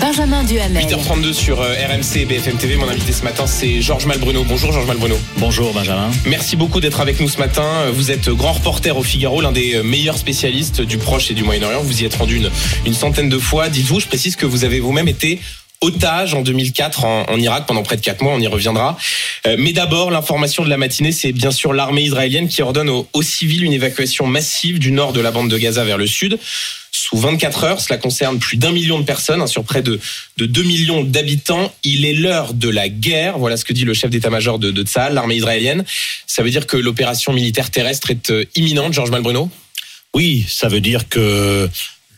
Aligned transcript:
Benjamin 0.00 0.44
Duhamel. 0.44 0.84
8h32 0.84 1.32
sur 1.32 1.60
euh, 1.60 1.74
RMC 1.74 2.16
et 2.16 2.24
BFM 2.24 2.56
TV. 2.56 2.76
Mon 2.76 2.88
invité 2.88 3.12
ce 3.12 3.22
matin, 3.22 3.46
c'est 3.46 3.80
Georges 3.80 4.06
Malbruno. 4.06 4.44
Bonjour 4.44 4.72
Georges 4.72 4.86
Malbruno. 4.86 5.16
Bonjour 5.38 5.72
Benjamin. 5.72 6.10
Merci 6.26 6.56
beaucoup 6.56 6.80
d'être 6.80 7.00
avec 7.00 7.20
nous 7.20 7.28
ce 7.28 7.38
matin. 7.38 7.90
Vous 7.92 8.10
êtes 8.10 8.28
grand 8.30 8.52
reporter 8.52 8.96
au 8.96 9.02
Figaro, 9.02 9.40
l'un 9.40 9.52
des 9.52 9.82
meilleurs 9.82 10.18
spécialistes 10.18 10.80
du 10.80 10.98
Proche 10.98 11.30
et 11.30 11.34
du 11.34 11.44
Moyen-Orient. 11.44 11.82
Vous 11.82 12.02
y 12.02 12.04
êtes 12.04 12.14
rendu 12.14 12.36
une, 12.36 12.50
une 12.86 12.94
centaine 12.94 13.28
de 13.28 13.38
fois. 13.38 13.68
Dites-vous, 13.68 14.00
je 14.00 14.06
précise 14.06 14.36
que 14.36 14.46
vous 14.46 14.64
avez 14.64 14.80
vous-même 14.80 15.08
été 15.08 15.40
otage 15.84 16.34
en 16.34 16.40
2004 16.40 17.04
en, 17.04 17.38
Irak 17.38 17.66
pendant 17.66 17.82
près 17.82 17.96
de 17.96 18.00
4 18.00 18.22
mois, 18.22 18.32
on 18.32 18.40
y 18.40 18.46
reviendra. 18.46 18.96
Euh, 19.46 19.56
mais 19.58 19.72
d'abord, 19.72 20.10
l'information 20.10 20.64
de 20.64 20.70
la 20.70 20.76
matinée, 20.76 21.12
c'est 21.12 21.32
bien 21.32 21.50
sûr 21.50 21.72
l'armée 21.72 22.02
israélienne 22.02 22.48
qui 22.48 22.62
ordonne 22.62 22.88
aux, 22.88 23.06
aux, 23.12 23.22
civils 23.22 23.64
une 23.64 23.72
évacuation 23.72 24.26
massive 24.26 24.78
du 24.78 24.92
nord 24.92 25.12
de 25.12 25.20
la 25.20 25.30
bande 25.30 25.50
de 25.50 25.58
Gaza 25.58 25.84
vers 25.84 25.98
le 25.98 26.06
sud. 26.06 26.38
Sous 26.90 27.16
24 27.16 27.64
heures, 27.64 27.80
cela 27.80 27.98
concerne 27.98 28.38
plus 28.38 28.56
d'un 28.56 28.72
million 28.72 28.98
de 28.98 29.04
personnes, 29.04 29.42
hein, 29.42 29.46
sur 29.46 29.64
près 29.64 29.82
de, 29.82 30.00
de 30.36 30.46
2 30.46 30.62
millions 30.62 31.02
d'habitants. 31.02 31.72
Il 31.82 32.04
est 32.04 32.14
l'heure 32.14 32.54
de 32.54 32.68
la 32.68 32.88
guerre, 32.88 33.36
voilà 33.36 33.56
ce 33.56 33.64
que 33.64 33.72
dit 33.72 33.84
le 33.84 33.94
chef 33.94 34.10
d'état-major 34.10 34.58
de, 34.58 34.70
de 34.70 34.84
l'armée 35.10 35.34
israélienne. 35.34 35.84
Ça 36.26 36.42
veut 36.42 36.50
dire 36.50 36.66
que 36.66 36.76
l'opération 36.76 37.32
militaire 37.32 37.70
terrestre 37.70 38.10
est 38.10 38.30
euh, 38.30 38.44
imminente, 38.54 38.92
Georges 38.92 39.10
Malbruno? 39.10 39.50
Oui, 40.14 40.46
ça 40.48 40.68
veut 40.68 40.80
dire 40.80 41.08
que 41.08 41.68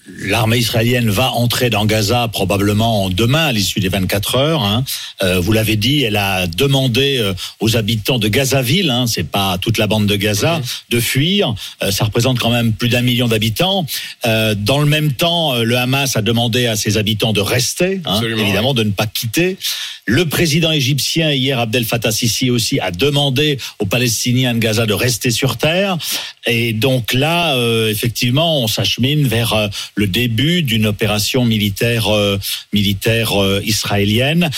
L'armée 0.09 0.59
israélienne 0.59 1.11
va 1.11 1.33
entrer 1.33 1.69
dans 1.69 1.85
Gaza 1.85 2.29
probablement 2.29 3.11
demain 3.11 3.47
à 3.47 3.53
l'issue 3.53 3.81
des 3.81 3.89
24 3.89 4.37
heures. 4.37 4.63
Hein. 4.63 4.85
Euh, 5.23 5.41
vous 5.41 5.51
l'avez 5.51 5.75
dit, 5.75 6.05
elle 6.05 6.17
a 6.17 6.47
demandé 6.47 7.19
euh, 7.19 7.35
aux 7.59 7.77
habitants 7.77 8.21
de 8.21 8.29
Gazaville, 8.29 8.91
hein, 8.91 9.07
c'est 9.09 9.29
pas 9.29 9.59
toute 9.59 9.79
la 9.79 9.89
bande 9.89 10.07
de 10.07 10.15
Gaza, 10.15 10.59
mmh. 10.59 10.63
de 10.91 11.01
fuir. 11.01 11.55
Euh, 11.83 11.91
ça 11.91 12.05
représente 12.05 12.39
quand 12.39 12.51
même 12.51 12.73
plus 12.73 12.89
d'un 12.89 13.03
million 13.03 13.27
d'habitants. 13.27 13.85
Euh, 14.27 14.55
dans 14.55 14.79
le 14.79 14.87
même 14.87 15.13
temps, 15.13 15.57
le 15.57 15.77
Hamas 15.77 16.17
a 16.17 16.23
demandé 16.23 16.67
à 16.67 16.77
ses 16.77 16.99
habitants 16.99 17.33
de 17.33 17.41
rester, 17.41 18.01
hein, 18.05 18.21
évidemment, 18.23 18.75
de 18.75 18.85
ne 18.85 18.93
pas 18.93 19.07
quitter. 19.07 19.57
Le 20.05 20.29
président 20.29 20.71
égyptien 20.71 21.33
hier, 21.33 21.59
Abdel 21.59 21.85
Fattah 21.85 22.13
Sisi 22.13 22.51
aussi, 22.51 22.79
a 22.79 22.93
demandé 22.93 23.59
aux 23.81 23.87
Palestiniens 23.87 24.55
de 24.55 24.61
Gaza 24.61 24.87
de 24.87 24.95
rester 24.95 25.33
sur 25.33 25.57
terre. 25.57 25.99
Et 26.47 26.73
donc 26.73 27.13
là, 27.13 27.57
effectivement, 27.89 28.63
on 28.63 28.69
s'achemine 28.69 29.27
vers 29.27 29.69
le 29.97 30.07
début 30.07 30.63
d'une 30.63 30.87
opération 30.87 31.45
militaire 31.45 32.09
euh, 32.09 32.39
militaire 32.73 33.41
euh, 33.43 33.61
israélienne. 33.65 34.51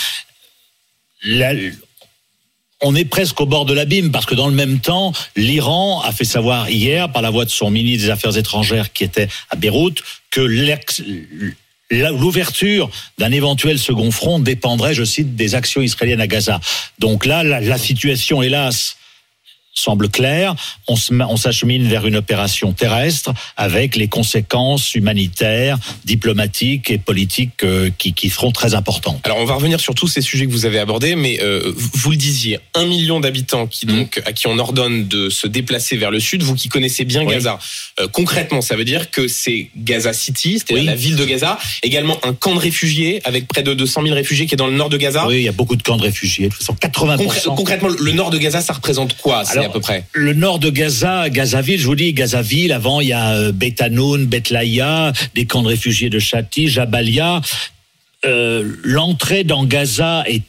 On 2.81 2.95
est 2.95 3.05
presque 3.05 3.41
au 3.41 3.45
bord 3.45 3.65
de 3.65 3.73
l'abîme 3.73 4.11
parce 4.11 4.25
que 4.25 4.35
dans 4.35 4.47
le 4.47 4.55
même 4.55 4.79
temps, 4.79 5.11
l'Iran 5.35 6.01
a 6.01 6.11
fait 6.11 6.25
savoir 6.25 6.69
hier, 6.69 7.11
par 7.11 7.21
la 7.21 7.29
voix 7.29 7.45
de 7.45 7.49
son 7.49 7.71
ministre 7.71 8.05
des 8.05 8.11
Affaires 8.11 8.37
étrangères 8.37 8.93
qui 8.93 9.03
était 9.03 9.27
à 9.49 9.55
Beyrouth, 9.55 10.01
que 10.31 10.41
l'ouverture 11.91 12.89
d'un 13.17 13.31
éventuel 13.31 13.79
second 13.79 14.11
front 14.11 14.39
dépendrait, 14.39 14.93
je 14.93 15.03
cite, 15.03 15.35
des 15.35 15.55
actions 15.55 15.81
israéliennes 15.81 16.21
à 16.21 16.27
Gaza. 16.27 16.61
Donc 16.99 17.25
là, 17.25 17.43
la 17.43 17.77
situation, 17.77 18.41
hélas, 18.41 18.95
semble 19.79 20.09
clair. 20.09 20.55
On 20.87 21.37
s'achemine 21.37 21.87
vers 21.87 22.05
une 22.05 22.15
opération 22.15 22.73
terrestre 22.73 23.33
avec 23.57 23.95
les 23.95 24.07
conséquences 24.07 24.95
humanitaires, 24.95 25.77
diplomatiques 26.05 26.91
et 26.91 26.97
politiques 26.97 27.63
euh, 27.63 27.89
qui, 27.97 28.13
qui, 28.13 28.29
seront 28.29 28.51
très 28.51 28.73
importantes. 28.75 29.21
Alors 29.23 29.37
on 29.37 29.45
va 29.45 29.55
revenir 29.55 29.79
sur 29.79 29.95
tous 29.95 30.07
ces 30.07 30.21
sujets 30.21 30.45
que 30.45 30.51
vous 30.51 30.65
avez 30.65 30.79
abordés, 30.79 31.15
mais 31.15 31.39
euh, 31.41 31.73
vous 31.75 32.11
le 32.11 32.17
disiez, 32.17 32.59
un 32.73 32.85
million 32.85 33.19
d'habitants 33.19 33.67
qui 33.67 33.85
mmh. 33.85 33.89
donc 33.89 34.21
à 34.25 34.33
qui 34.33 34.47
on 34.47 34.57
ordonne 34.57 35.07
de 35.07 35.29
se 35.29 35.47
déplacer 35.47 35.97
vers 35.97 36.11
le 36.11 36.19
sud. 36.19 36.43
Vous 36.43 36.55
qui 36.55 36.69
connaissez 36.69 37.05
bien 37.05 37.23
oui. 37.23 37.33
Gaza, 37.33 37.59
euh, 37.99 38.07
concrètement, 38.07 38.61
ça 38.61 38.75
veut 38.75 38.85
dire 38.85 39.11
que 39.11 39.27
c'est 39.27 39.69
Gaza 39.77 40.13
City, 40.13 40.59
c'est-à-dire 40.59 40.83
oui. 40.83 40.85
la 40.85 40.95
ville 40.95 41.15
de 41.15 41.25
Gaza, 41.25 41.57
également 41.83 42.17
un 42.23 42.33
camp 42.33 42.53
de 42.53 42.59
réfugiés 42.59 43.21
avec 43.23 43.47
près 43.47 43.63
de 43.63 43.73
200 43.73 44.03
000 44.03 44.15
réfugiés 44.15 44.45
qui 44.45 44.55
est 44.55 44.57
dans 44.57 44.67
le 44.67 44.73
nord 44.73 44.89
de 44.89 44.97
Gaza. 44.97 45.27
Oui, 45.27 45.37
il 45.37 45.43
y 45.43 45.47
a 45.49 45.53
beaucoup 45.53 45.75
de 45.75 45.83
camps 45.83 45.97
de 45.97 46.03
réfugiés. 46.03 46.45
De 46.45 46.53
toute 46.53 46.59
façon, 46.59 46.75
80 46.75 47.17
Concrè 47.17 47.41
concrètement, 47.55 47.89
le 47.89 48.11
nord 48.11 48.29
de 48.29 48.37
Gaza, 48.37 48.61
ça 48.61 48.73
représente 48.73 49.17
quoi? 49.17 49.43
Alors, 49.49 49.68
Le 50.13 50.33
nord 50.33 50.59
de 50.59 50.69
Gaza, 50.69 51.29
Gazaville, 51.29 51.79
je 51.79 51.85
vous 51.85 51.95
dis, 51.95 52.13
Gazaville, 52.13 52.71
avant, 52.71 53.01
il 53.01 53.09
y 53.09 53.13
a 53.13 53.31
euh, 53.31 53.51
Betanoun, 53.51 54.25
Betlaïa, 54.25 55.13
des 55.35 55.45
camps 55.45 55.61
de 55.61 55.67
réfugiés 55.67 56.09
de 56.09 56.19
Chati, 56.19 56.67
Jabalia. 56.67 57.41
Euh, 58.25 58.75
L'entrée 58.83 59.43
dans 59.43 59.65
Gaza 59.65 60.23
est 60.27 60.43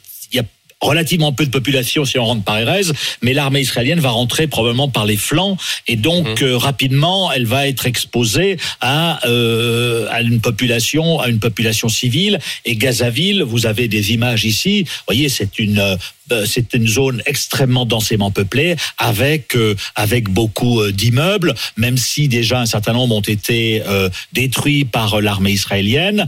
relativement 0.81 1.31
peu 1.31 1.45
de 1.45 1.51
population 1.51 2.05
si 2.05 2.17
on 2.17 2.25
rentre 2.25 2.43
par 2.43 2.59
Erez, 2.59 2.91
mais 3.21 3.33
l'armée 3.33 3.61
israélienne 3.61 3.99
va 3.99 4.09
rentrer 4.09 4.47
probablement 4.47 4.89
par 4.89 5.05
les 5.05 5.17
flancs 5.17 5.57
et 5.87 5.95
donc 5.95 6.41
mmh. 6.41 6.43
euh, 6.43 6.57
rapidement 6.57 7.31
elle 7.31 7.45
va 7.45 7.67
être 7.67 7.85
exposée 7.85 8.57
à, 8.81 9.25
euh, 9.27 10.07
à 10.09 10.21
une 10.21 10.41
population 10.41 11.19
à 11.19 11.29
une 11.29 11.39
population 11.39 11.89
civile 11.89 12.39
et 12.65 12.75
Gazaville, 12.75 13.43
vous 13.43 13.65
avez 13.65 13.87
des 13.87 14.13
images 14.13 14.45
ici, 14.45 14.83
vous 14.83 14.89
voyez 15.07 15.29
c'est 15.29 15.59
une 15.59 15.97
euh, 16.31 16.45
c'est 16.45 16.73
une 16.73 16.87
zone 16.87 17.21
extrêmement 17.25 17.85
densément 17.85 18.31
peuplée 18.31 18.75
avec 18.97 19.55
euh, 19.55 19.75
avec 19.95 20.29
beaucoup 20.29 20.81
euh, 20.81 20.91
d'immeubles, 20.91 21.53
même 21.77 21.97
si 21.97 22.27
déjà 22.27 22.61
un 22.61 22.65
certain 22.65 22.93
nombre 22.93 23.15
ont 23.15 23.21
été 23.21 23.83
euh, 23.85 24.09
détruits 24.33 24.85
par 24.85 25.21
l'armée 25.21 25.51
israélienne. 25.51 26.25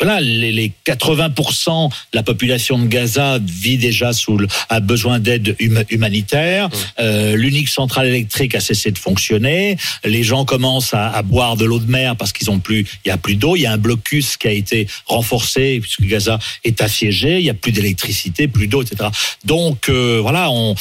Voilà, 0.00 0.20
les, 0.20 0.52
les 0.52 0.72
80% 0.86 1.88
de 1.88 1.94
la 2.12 2.22
population 2.22 2.78
de 2.78 2.86
Gaza 2.86 3.38
vit 3.42 3.78
déjà 3.78 4.12
sous 4.12 4.36
le, 4.38 4.46
a 4.68 4.80
besoin 4.80 5.18
d'aide 5.18 5.56
hum, 5.60 5.84
humanitaire. 5.90 6.68
Mmh. 6.68 6.72
Euh, 7.00 7.36
L'unique 7.36 7.68
centrale 7.68 8.06
électrique 8.06 8.54
a 8.54 8.60
cessé 8.60 8.90
de 8.90 8.98
fonctionner. 8.98 9.76
Les 10.04 10.22
gens 10.22 10.44
commencent 10.44 10.94
à, 10.94 11.08
à 11.08 11.22
boire 11.22 11.56
de 11.56 11.64
l'eau 11.64 11.78
de 11.78 11.90
mer 11.90 12.16
parce 12.16 12.32
qu'ils 12.32 12.50
ont 12.50 12.58
plus, 12.58 12.86
il 13.04 13.08
y 13.08 13.10
a 13.10 13.16
plus 13.16 13.36
d'eau. 13.36 13.56
Il 13.56 13.62
y 13.62 13.66
a 13.66 13.72
un 13.72 13.78
blocus 13.78 14.36
qui 14.36 14.48
a 14.48 14.52
été 14.52 14.86
renforcé 15.06 15.80
puisque 15.80 16.02
Gaza 16.02 16.38
est 16.64 16.80
assiégé. 16.80 17.38
Il 17.38 17.44
y 17.44 17.50
a 17.50 17.54
plus 17.54 17.72
d'électricité, 17.72 18.48
plus 18.48 18.66
d'eau, 18.66 18.82
etc. 18.82 19.10
Donc 19.44 19.88
euh, 19.88 20.18
voilà, 20.20 20.50
on 20.50 20.74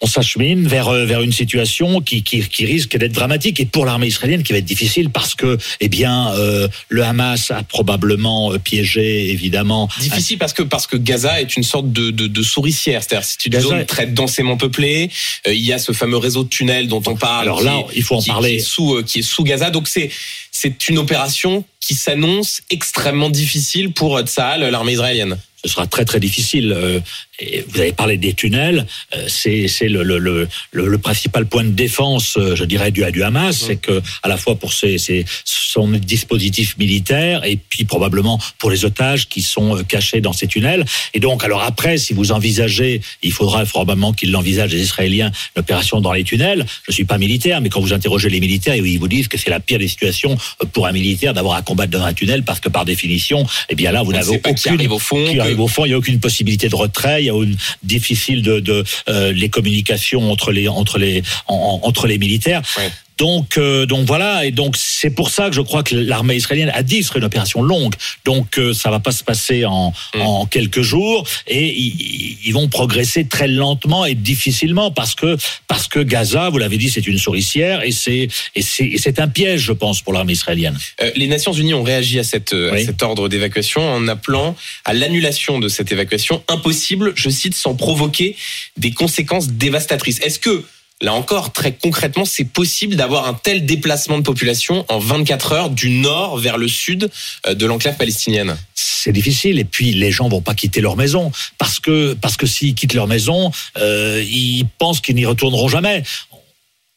on 0.00 0.06
s'achemine 0.06 0.66
vers 0.66 0.88
euh, 0.88 1.04
vers 1.04 1.20
une 1.20 1.32
situation 1.32 2.00
qui 2.00 2.22
qui, 2.22 2.40
qui 2.48 2.64
risque 2.64 2.96
d'être 2.96 3.12
dramatique. 3.12 3.60
Et 3.60 3.66
pour 3.66 3.84
l'armée 3.84 4.06
israélienne 4.06 4.42
qui 4.42 4.52
va 4.52 4.58
être 4.58 4.64
difficile 4.64 5.10
parce 5.10 5.34
que 5.34 5.58
eh 5.80 5.88
bien 5.88 6.32
euh, 6.34 6.68
le 6.88 7.04
Hamas 7.04 7.50
a 7.50 7.62
probablement 7.62 8.52
euh, 8.52 8.58
piégé 8.58 9.30
évidemment 9.30 9.88
difficile 10.00 10.38
parce 10.38 10.52
que 10.52 10.62
parce 10.62 10.86
que 10.86 10.96
Gaza 10.96 11.40
est 11.40 11.56
une 11.56 11.62
sorte 11.62 11.92
de 11.92 12.10
de, 12.10 12.26
de 12.26 12.42
souricière. 12.42 13.02
C'est-à-dire 13.02 13.26
c'est 13.26 13.46
une 13.46 13.52
Gaza 13.52 13.68
zone 13.68 13.78
est... 13.80 13.84
très 13.84 14.06
densément 14.06 14.56
peuplée 14.56 15.10
euh, 15.46 15.52
il 15.52 15.60
y 15.64 15.72
a 15.72 15.78
ce 15.78 15.92
fameux 15.92 16.16
réseau 16.16 16.44
de 16.44 16.48
tunnels 16.48 16.88
dont 16.88 17.02
on 17.06 17.16
parle 17.16 17.42
alors 17.42 17.62
là 17.62 17.76
est, 17.90 17.96
il 17.96 18.02
faut 18.02 18.16
en 18.16 18.20
qui, 18.22 18.30
parler. 18.30 18.50
qui 18.50 18.56
est 18.56 18.60
sous 18.60 18.94
euh, 18.96 19.02
qui 19.02 19.18
est 19.18 19.22
sous 19.22 19.44
Gaza. 19.44 19.70
Donc 19.70 19.88
c'est 19.88 20.10
c'est 20.50 20.88
une 20.88 20.98
opération 20.98 21.64
qui 21.80 21.94
s'annonce 21.94 22.62
extrêmement 22.70 23.30
difficile 23.30 23.92
pour 23.92 24.20
Tsahal 24.20 24.68
l'armée 24.70 24.92
israélienne. 24.92 25.36
Ce 25.64 25.70
sera 25.70 25.86
très 25.86 26.04
très 26.04 26.20
difficile. 26.20 26.72
Euh, 26.72 27.00
et 27.40 27.64
vous 27.68 27.80
avez 27.80 27.92
parlé 27.92 28.16
des 28.16 28.34
tunnels, 28.34 28.86
euh, 29.14 29.26
c'est 29.28 29.88
le, 29.88 30.02
le, 30.02 30.18
le, 30.18 30.48
le, 30.72 30.98
principal 30.98 31.46
point 31.46 31.64
de 31.64 31.70
défense, 31.70 32.36
euh, 32.36 32.54
je 32.54 32.64
dirais, 32.64 32.90
du, 32.90 33.02
du 33.10 33.22
Hamas, 33.22 33.56
c'est 33.66 33.76
que 33.76 34.02
à 34.22 34.28
la 34.28 34.36
fois 34.36 34.56
pour 34.56 34.72
ses, 34.72 34.98
ses, 34.98 35.24
son 35.44 35.88
dispositif 35.88 36.76
militaire 36.78 37.44
et 37.44 37.56
puis 37.56 37.84
probablement 37.84 38.38
pour 38.58 38.70
les 38.70 38.84
otages 38.84 39.28
qui 39.28 39.42
sont 39.42 39.82
cachés 39.84 40.20
dans 40.20 40.32
ces 40.32 40.46
tunnels. 40.46 40.84
Et 41.14 41.20
donc, 41.20 41.44
alors 41.44 41.62
après, 41.62 41.98
si 41.98 42.12
vous 42.12 42.32
envisagez, 42.32 43.00
il 43.22 43.32
faudra 43.32 43.64
probablement 43.64 44.12
qu'ils 44.12 44.32
l'envisagent 44.32 44.72
les 44.72 44.82
Israéliens, 44.82 45.30
l'opération 45.56 46.00
dans 46.00 46.12
les 46.12 46.24
tunnels. 46.24 46.66
Je 46.86 46.92
suis 46.92 47.04
pas 47.04 47.18
militaire, 47.18 47.60
mais 47.60 47.68
quand 47.68 47.80
vous 47.80 47.92
interrogez 47.92 48.28
les 48.28 48.40
militaires, 48.40 48.76
ils 48.76 48.98
vous 48.98 49.08
disent 49.08 49.28
que 49.28 49.38
c'est 49.38 49.50
la 49.50 49.60
pire 49.60 49.78
des 49.78 49.88
situations 49.88 50.36
pour 50.72 50.86
un 50.86 50.92
militaire 50.92 51.34
d'avoir 51.34 51.56
à 51.56 51.62
combattre 51.62 51.90
dans 51.90 52.02
un 52.02 52.12
tunnel 52.12 52.42
parce 52.42 52.60
que 52.60 52.68
par 52.68 52.84
définition, 52.84 53.46
eh 53.68 53.74
bien 53.74 53.92
là, 53.92 54.02
vous 54.02 54.12
n'avez 54.12 54.36
aucune 54.36 54.54
qui 54.54 54.68
arrive 54.68 54.92
au 54.92 54.98
fond. 54.98 55.24
Qui 55.24 55.40
arrive 55.40 55.60
au 55.60 55.68
fond, 55.68 55.84
il 55.84 55.88
n'y 55.88 55.94
a 55.94 55.98
aucune 55.98 56.20
possibilité 56.20 56.68
de 56.68 56.76
retrait, 56.76 57.29
a 57.30 57.42
une 57.42 57.56
difficile 57.82 58.42
de, 58.42 58.60
de 58.60 58.84
euh, 59.08 59.32
les 59.32 59.48
communications 59.48 60.30
entre 60.30 60.52
les 60.52 60.68
entre 60.68 60.98
les 60.98 61.22
en, 61.46 61.80
entre 61.82 62.06
les 62.06 62.18
militaires. 62.18 62.62
Ouais. 62.76 62.90
Donc, 63.20 63.58
euh, 63.58 63.86
donc 63.86 64.06
voilà, 64.06 64.44
et 64.44 64.50
donc 64.50 64.74
c'est 64.76 65.10
pour 65.10 65.30
ça 65.30 65.48
que 65.48 65.54
je 65.54 65.60
crois 65.60 65.82
que 65.82 65.94
l'armée 65.94 66.36
israélienne 66.36 66.72
a 66.74 66.82
dit 66.82 66.98
que 66.98 67.02
ce 67.02 67.08
serait 67.10 67.20
une 67.20 67.26
opération 67.26 67.62
longue. 67.62 67.94
Donc 68.24 68.58
euh, 68.58 68.72
ça 68.72 68.90
va 68.90 68.98
pas 68.98 69.12
se 69.12 69.22
passer 69.22 69.64
en, 69.64 69.92
Mm. 70.14 70.20
en 70.22 70.46
quelques 70.46 70.82
jours, 70.82 71.26
et 71.46 71.76
ils, 71.76 72.52
vont 72.52 72.68
progresser 72.68 73.26
très 73.26 73.46
lentement 73.46 74.04
et 74.04 74.16
difficilement 74.16 74.90
parce 74.90 75.14
que 75.14 75.36
parce 75.68 75.86
que 75.86 76.00
Gaza, 76.00 76.48
vous 76.48 76.58
l'avez 76.58 76.78
dit, 76.78 76.90
c'est 76.90 77.06
une 77.06 77.18
souricière 77.18 77.84
et 77.84 77.92
c'est 77.92 78.28
et 78.56 78.62
c'est 78.62 79.20
un 79.20 79.28
piège, 79.28 79.60
je 79.60 79.72
pense, 79.72 80.02
pour 80.02 80.12
l'armée 80.12 80.32
israélienne. 80.32 80.76
Euh, 81.00 81.10
les 81.14 81.28
Nations 81.28 81.52
Unies 81.52 81.74
ont 81.74 81.84
réagi 81.84 82.18
à, 82.18 82.24
cette, 82.24 82.54
euh, 82.54 82.72
à 82.72 82.78
cet 82.84 83.02
ordre 83.02 83.28
d'évacuation 83.28 83.82
en 83.82 84.08
appelant 84.08 84.56
à 84.84 84.94
l'annulation 84.94 85.60
de 85.60 85.68
cette 85.68 85.92
évacuation 85.92 86.42
impossible, 86.48 87.12
je 87.14 87.30
cite, 87.30 87.54
sans 87.54 87.74
provoquer 87.74 88.36
des 88.76 88.90
conséquences 88.90 89.48
dévastatrices. 89.48 90.18
Est-ce 90.20 90.40
que, 90.40 90.64
là 91.00 91.14
encore, 91.14 91.52
très 91.52 91.72
concrètement, 91.72 92.24
c'est 92.24 92.44
possible 92.44 92.96
d'avoir 92.96 93.26
un 93.26 93.34
tel 93.34 93.64
déplacement 93.64 94.18
de 94.18 94.22
population 94.22 94.84
en 94.88 94.98
24 94.98 95.52
heures 95.52 95.70
du 95.70 95.90
nord 95.90 96.38
vers 96.38 96.58
le 96.58 96.68
sud 96.68 97.10
euh, 97.46 97.54
de 97.54 97.66
l'enclave 97.66 97.96
palestinienne. 97.96 98.56
C'est 98.74 99.12
difficile 99.12 99.58
et 99.58 99.64
puis 99.64 99.92
les 99.92 100.12
gens 100.12 100.28
vont 100.28 100.42
pas 100.42 100.54
quitter 100.54 100.80
leur 100.80 100.96
maison 100.96 101.32
parce 101.58 101.80
que 101.80 102.14
parce 102.14 102.36
que 102.36 102.46
s'ils 102.46 102.74
quittent 102.74 102.94
leur 102.94 103.06
maison 103.06 103.50
euh, 103.78 104.22
ils 104.26 104.66
pensent 104.78 105.00
qu'ils 105.00 105.16
n'y 105.16 105.24
retourneront 105.24 105.68
jamais. 105.68 106.02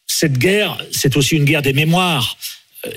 Cette 0.05 0.37
guerre 0.37 0.77
c'est 0.91 1.15
aussi 1.15 1.35
une 1.35 1.45
guerre 1.45 1.61
des 1.61 1.73
mémoires 1.73 2.37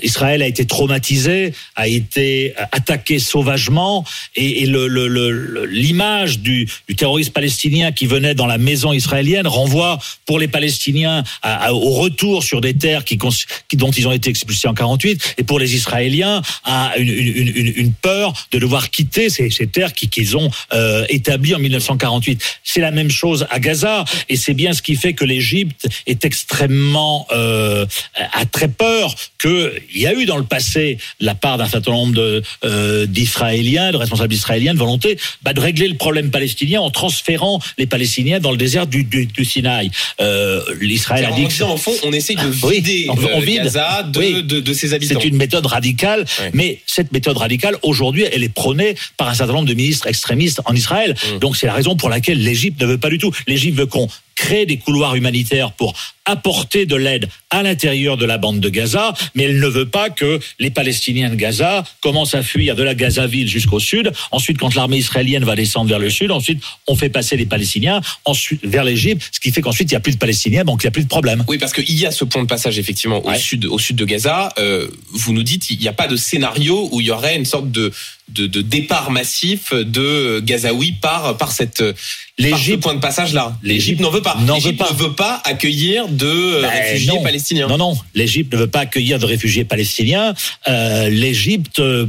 Israël 0.03 0.41
a 0.41 0.47
été 0.47 0.65
traumatisé, 0.65 1.53
a 1.75 1.87
été 1.87 2.53
euh, 2.59 2.63
attaqué 2.71 3.19
sauvagement, 3.19 4.03
et, 4.35 4.63
et 4.63 4.65
le- 4.65 4.87
le- 4.87 5.07
le- 5.07 5.31
le- 5.31 5.65
l'image 5.65 6.39
du, 6.39 6.67
du 6.87 6.95
terroriste 6.95 7.31
palestinien 7.33 7.91
qui 7.91 8.05
venait 8.05 8.35
dans 8.35 8.47
la 8.47 8.57
maison 8.57 8.91
israélienne 8.93 9.47
renvoie 9.47 9.99
pour 10.25 10.39
les 10.39 10.47
Palestiniens 10.47 11.23
à- 11.41 11.73
au 11.73 11.91
retour 11.91 12.43
sur 12.43 12.59
des 12.61 12.73
terres 12.73 13.05
qui, 13.05 13.17
qui- 13.17 13.77
dont 13.77 13.91
ils 13.91 14.07
ont 14.07 14.11
été 14.11 14.29
expulsés 14.29 14.67
en 14.67 14.73
48, 14.73 15.35
et 15.37 15.43
pour 15.43 15.59
les 15.59 15.75
Israéliens 15.75 16.41
à 16.63 16.93
une, 16.97 17.07
une- 17.09 17.73
une- 17.75 17.93
peur 17.93 18.33
de 18.51 18.59
devoir 18.59 18.89
quitter 18.89 19.29
ces, 19.29 19.49
ces 19.49 19.67
terres 19.67 19.93
qui- 19.93 20.09
qu'ils 20.09 20.35
ont 20.37 20.51
euh, 20.73 21.05
établies 21.09 21.55
en 21.55 21.59
1948. 21.59 22.41
C'est 22.63 22.81
la 22.81 22.91
même 22.91 23.09
chose 23.09 23.47
à 23.49 23.59
Gaza, 23.59 24.03
et 24.29 24.35
c'est 24.35 24.53
bien 24.53 24.73
ce 24.73 24.81
qui 24.81 24.95
fait 24.95 25.13
que 25.13 25.23
l'Égypte 25.25 25.87
est 26.05 26.25
extrêmement 26.25 27.25
euh, 27.31 27.85
a 28.33 28.45
très 28.45 28.67
peur 28.67 29.15
que 29.37 29.73
il 29.93 30.01
y 30.01 30.07
a 30.07 30.13
eu 30.13 30.25
dans 30.25 30.37
le 30.37 30.43
passé 30.43 30.97
de 31.19 31.25
la 31.25 31.35
part 31.35 31.57
d'un 31.57 31.67
certain 31.67 31.91
nombre 31.91 32.13
de 32.13 32.43
euh, 32.63 33.05
d'Israéliens, 33.05 33.91
de 33.91 33.97
responsables 33.97 34.33
israéliens, 34.33 34.73
de 34.73 34.79
volonté 34.79 35.17
bah, 35.43 35.53
de 35.53 35.59
régler 35.59 35.87
le 35.87 35.95
problème 35.95 36.29
palestinien 36.31 36.81
en 36.81 36.89
transférant 36.89 37.59
les 37.77 37.85
Palestiniens 37.87 38.39
dans 38.39 38.51
le 38.51 38.57
désert 38.57 38.87
du, 38.87 39.03
du, 39.03 39.25
du 39.25 39.45
Sinaï. 39.45 39.89
Euh, 40.21 40.61
L'Israël 40.81 41.25
a 41.25 41.31
En 41.31 41.35
dit 41.35 41.43
que 41.45 41.49
disant, 41.49 41.69
en 41.71 41.77
fond, 41.77 41.93
on 42.03 42.11
essaye 42.13 42.35
de 42.35 42.51
Oui, 42.63 42.75
vider 42.81 43.07
on- 43.09 43.13
on 43.13 43.41
euh, 43.41 43.45
vide. 43.45 43.63
Gaza 43.63 44.03
de, 44.03 44.19
Oui. 44.19 44.43
de, 44.43 44.59
de 44.59 44.73
ses 44.73 44.93
habitants. 44.93 45.19
c'est 45.21 45.27
une 45.27 45.37
méthode 45.37 45.65
radicale, 45.65 46.25
mais 46.53 46.79
cette 46.85 47.11
méthode 47.11 47.37
radicale, 47.37 47.75
aujourd'hui, 47.83 48.25
elle 48.31 48.43
est 48.43 48.49
prônée 48.53 48.95
par 49.17 49.27
un 49.29 49.33
certain 49.33 49.53
nombre 49.53 49.67
de 49.67 49.73
ministres 49.73 50.07
extrémistes 50.07 50.61
en 50.65 50.75
Israël. 50.75 51.15
Mm. 51.35 51.39
Donc 51.39 51.57
c'est 51.57 51.67
la 51.67 51.73
raison 51.73 51.95
pour 51.95 52.09
laquelle 52.09 52.41
l'Égypte 52.41 52.81
ne 52.81 52.87
veut 52.87 52.97
pas 52.97 53.09
du 53.09 53.17
tout. 53.17 53.31
L'Égypte 53.47 53.77
veut 53.77 53.85
qu'on 53.85 54.07
crée 54.37 54.65
des 54.65 54.77
couloirs 54.77 55.15
humanitaires 55.15 55.73
pour 55.73 55.93
apporter 56.23 56.85
de 56.85 56.95
l'aide 56.95 57.27
à 57.49 57.63
l'intérieur 57.63 58.17
de 58.17 58.25
la 58.25 58.37
bande 58.37 58.59
de 58.59 58.69
Gaza, 58.69 59.13
mais 59.33 59.43
elle 59.43 59.59
ne 59.59 59.67
veut 59.67 59.87
pas 59.89 60.09
que 60.09 60.39
les 60.59 60.69
Palestiniens 60.69 61.29
de 61.29 61.35
Gaza 61.35 61.83
commencent 62.01 62.35
à 62.35 62.43
fuir 62.43 62.75
de 62.75 62.83
la 62.83 62.93
Gaza-ville 62.95 63.47
jusqu'au 63.47 63.79
sud. 63.79 64.11
Ensuite, 64.31 64.57
quand 64.59 64.75
l'armée 64.75 64.97
israélienne 64.97 65.43
va 65.43 65.55
descendre 65.55 65.89
vers 65.89 65.99
le 65.99 66.09
sud, 66.09 66.31
ensuite, 66.31 66.61
on 66.85 66.95
fait 66.95 67.09
passer 67.09 67.35
les 67.35 67.45
Palestiniens 67.45 68.01
ensuite 68.25 68.63
vers 68.63 68.83
l'Égypte, 68.83 69.27
ce 69.31 69.39
qui 69.39 69.51
fait 69.51 69.61
qu'ensuite, 69.61 69.89
il 69.89 69.93
n'y 69.93 69.97
a 69.97 70.01
plus 70.01 70.13
de 70.13 70.17
Palestiniens, 70.19 70.63
donc 70.65 70.83
il 70.83 70.85
n'y 70.85 70.89
a 70.89 70.91
plus 70.91 71.03
de 71.03 71.09
problème. 71.09 71.43
Oui, 71.47 71.57
parce 71.57 71.73
qu'il 71.73 71.97
y 71.97 72.05
a 72.05 72.11
ce 72.11 72.23
point 72.25 72.43
de 72.43 72.47
passage 72.47 72.77
effectivement 72.77 73.25
au 73.25 73.29
Ouais. 73.29 73.39
sud, 73.39 73.65
au 73.65 73.79
sud 73.79 73.95
de 73.95 74.05
Gaza. 74.05 74.49
Euh, 74.59 74.87
vous 75.11 75.33
nous 75.33 75.43
dites 75.43 75.69
il 75.71 75.79
n'y 75.79 75.87
a 75.87 75.93
pas 75.93 76.07
de 76.07 76.15
scénario 76.15 76.89
où 76.91 77.01
il 77.01 77.07
y 77.07 77.11
aurait 77.11 77.37
une 77.37 77.45
sorte 77.45 77.71
de 77.71 77.91
de, 78.29 78.45
de 78.47 78.61
départ 78.61 79.09
massif 79.11 79.73
de 79.73 80.39
Gazaouis 80.43 80.91
par 80.93 81.37
par 81.37 81.51
cette 81.51 81.77
par 81.81 81.95
ce 81.97 82.41
L'Égypte- 82.43 82.83
point 82.83 82.93
de 82.95 82.99
passage 82.99 83.33
là. 83.33 83.57
l'Égypte 83.63 84.01
n'en 84.01 84.09
veut 84.11 84.21
pas. 84.21 84.37
L'Égypte 84.53 84.81
ne 84.91 84.95
veut 84.97 85.13
pas 85.13 85.41
accueillir 85.45 86.07
de 86.07 86.27
euh, 86.27 86.61
Ben, 86.61 86.69
réfugiés 86.69 87.07
non. 87.13 87.23
palestiniens. 87.23 87.67
Non, 87.67 87.77
non, 87.77 87.97
l'Égypte 88.13 88.53
ne 88.53 88.57
veut 88.59 88.67
pas 88.67 88.81
accueillir 88.81 89.17
de 89.19 89.25
réfugiés 89.25 89.63
palestiniens. 89.65 90.33
Euh, 90.67 91.09
L'Égypte, 91.09 91.79
euh, 91.79 92.05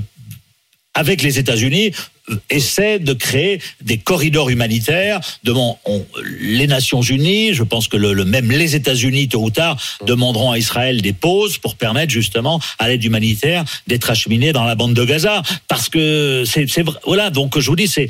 avec 0.94 1.22
les 1.22 1.38
États-Unis, 1.38 1.92
euh, 1.94 2.17
essaie 2.50 2.98
de 2.98 3.12
créer 3.12 3.60
des 3.82 3.98
corridors 3.98 4.50
humanitaires 4.50 5.20
devant 5.44 5.78
on- 5.84 6.04
les 6.40 6.66
Nations 6.66 7.00
Unies. 7.02 7.54
Je 7.54 7.62
pense 7.62 7.88
que 7.88 7.96
le, 7.96 8.12
le- 8.12 8.24
même 8.24 8.50
les 8.50 8.74
États-Unis, 8.76 9.28
tôt 9.28 9.42
ou 9.42 9.50
tard, 9.50 9.76
demanderont 10.06 10.52
à 10.52 10.58
Israël 10.58 11.00
des 11.02 11.12
pauses 11.12 11.58
pour 11.58 11.76
permettre 11.76 12.12
justement 12.12 12.60
à 12.78 12.88
l'aide 12.88 13.04
humanitaire 13.04 13.64
d'être 13.86 14.10
acheminée 14.10 14.52
dans 14.52 14.64
la 14.64 14.74
bande 14.74 14.94
de 14.94 15.04
Gaza. 15.04 15.42
Parce 15.68 15.88
que 15.88 16.44
c'est. 16.46 16.66
Voilà, 17.06 17.30
donc 17.30 17.58
je 17.58 17.66
vous 17.68 17.76
dis, 17.76 17.88
c'est 17.88 18.08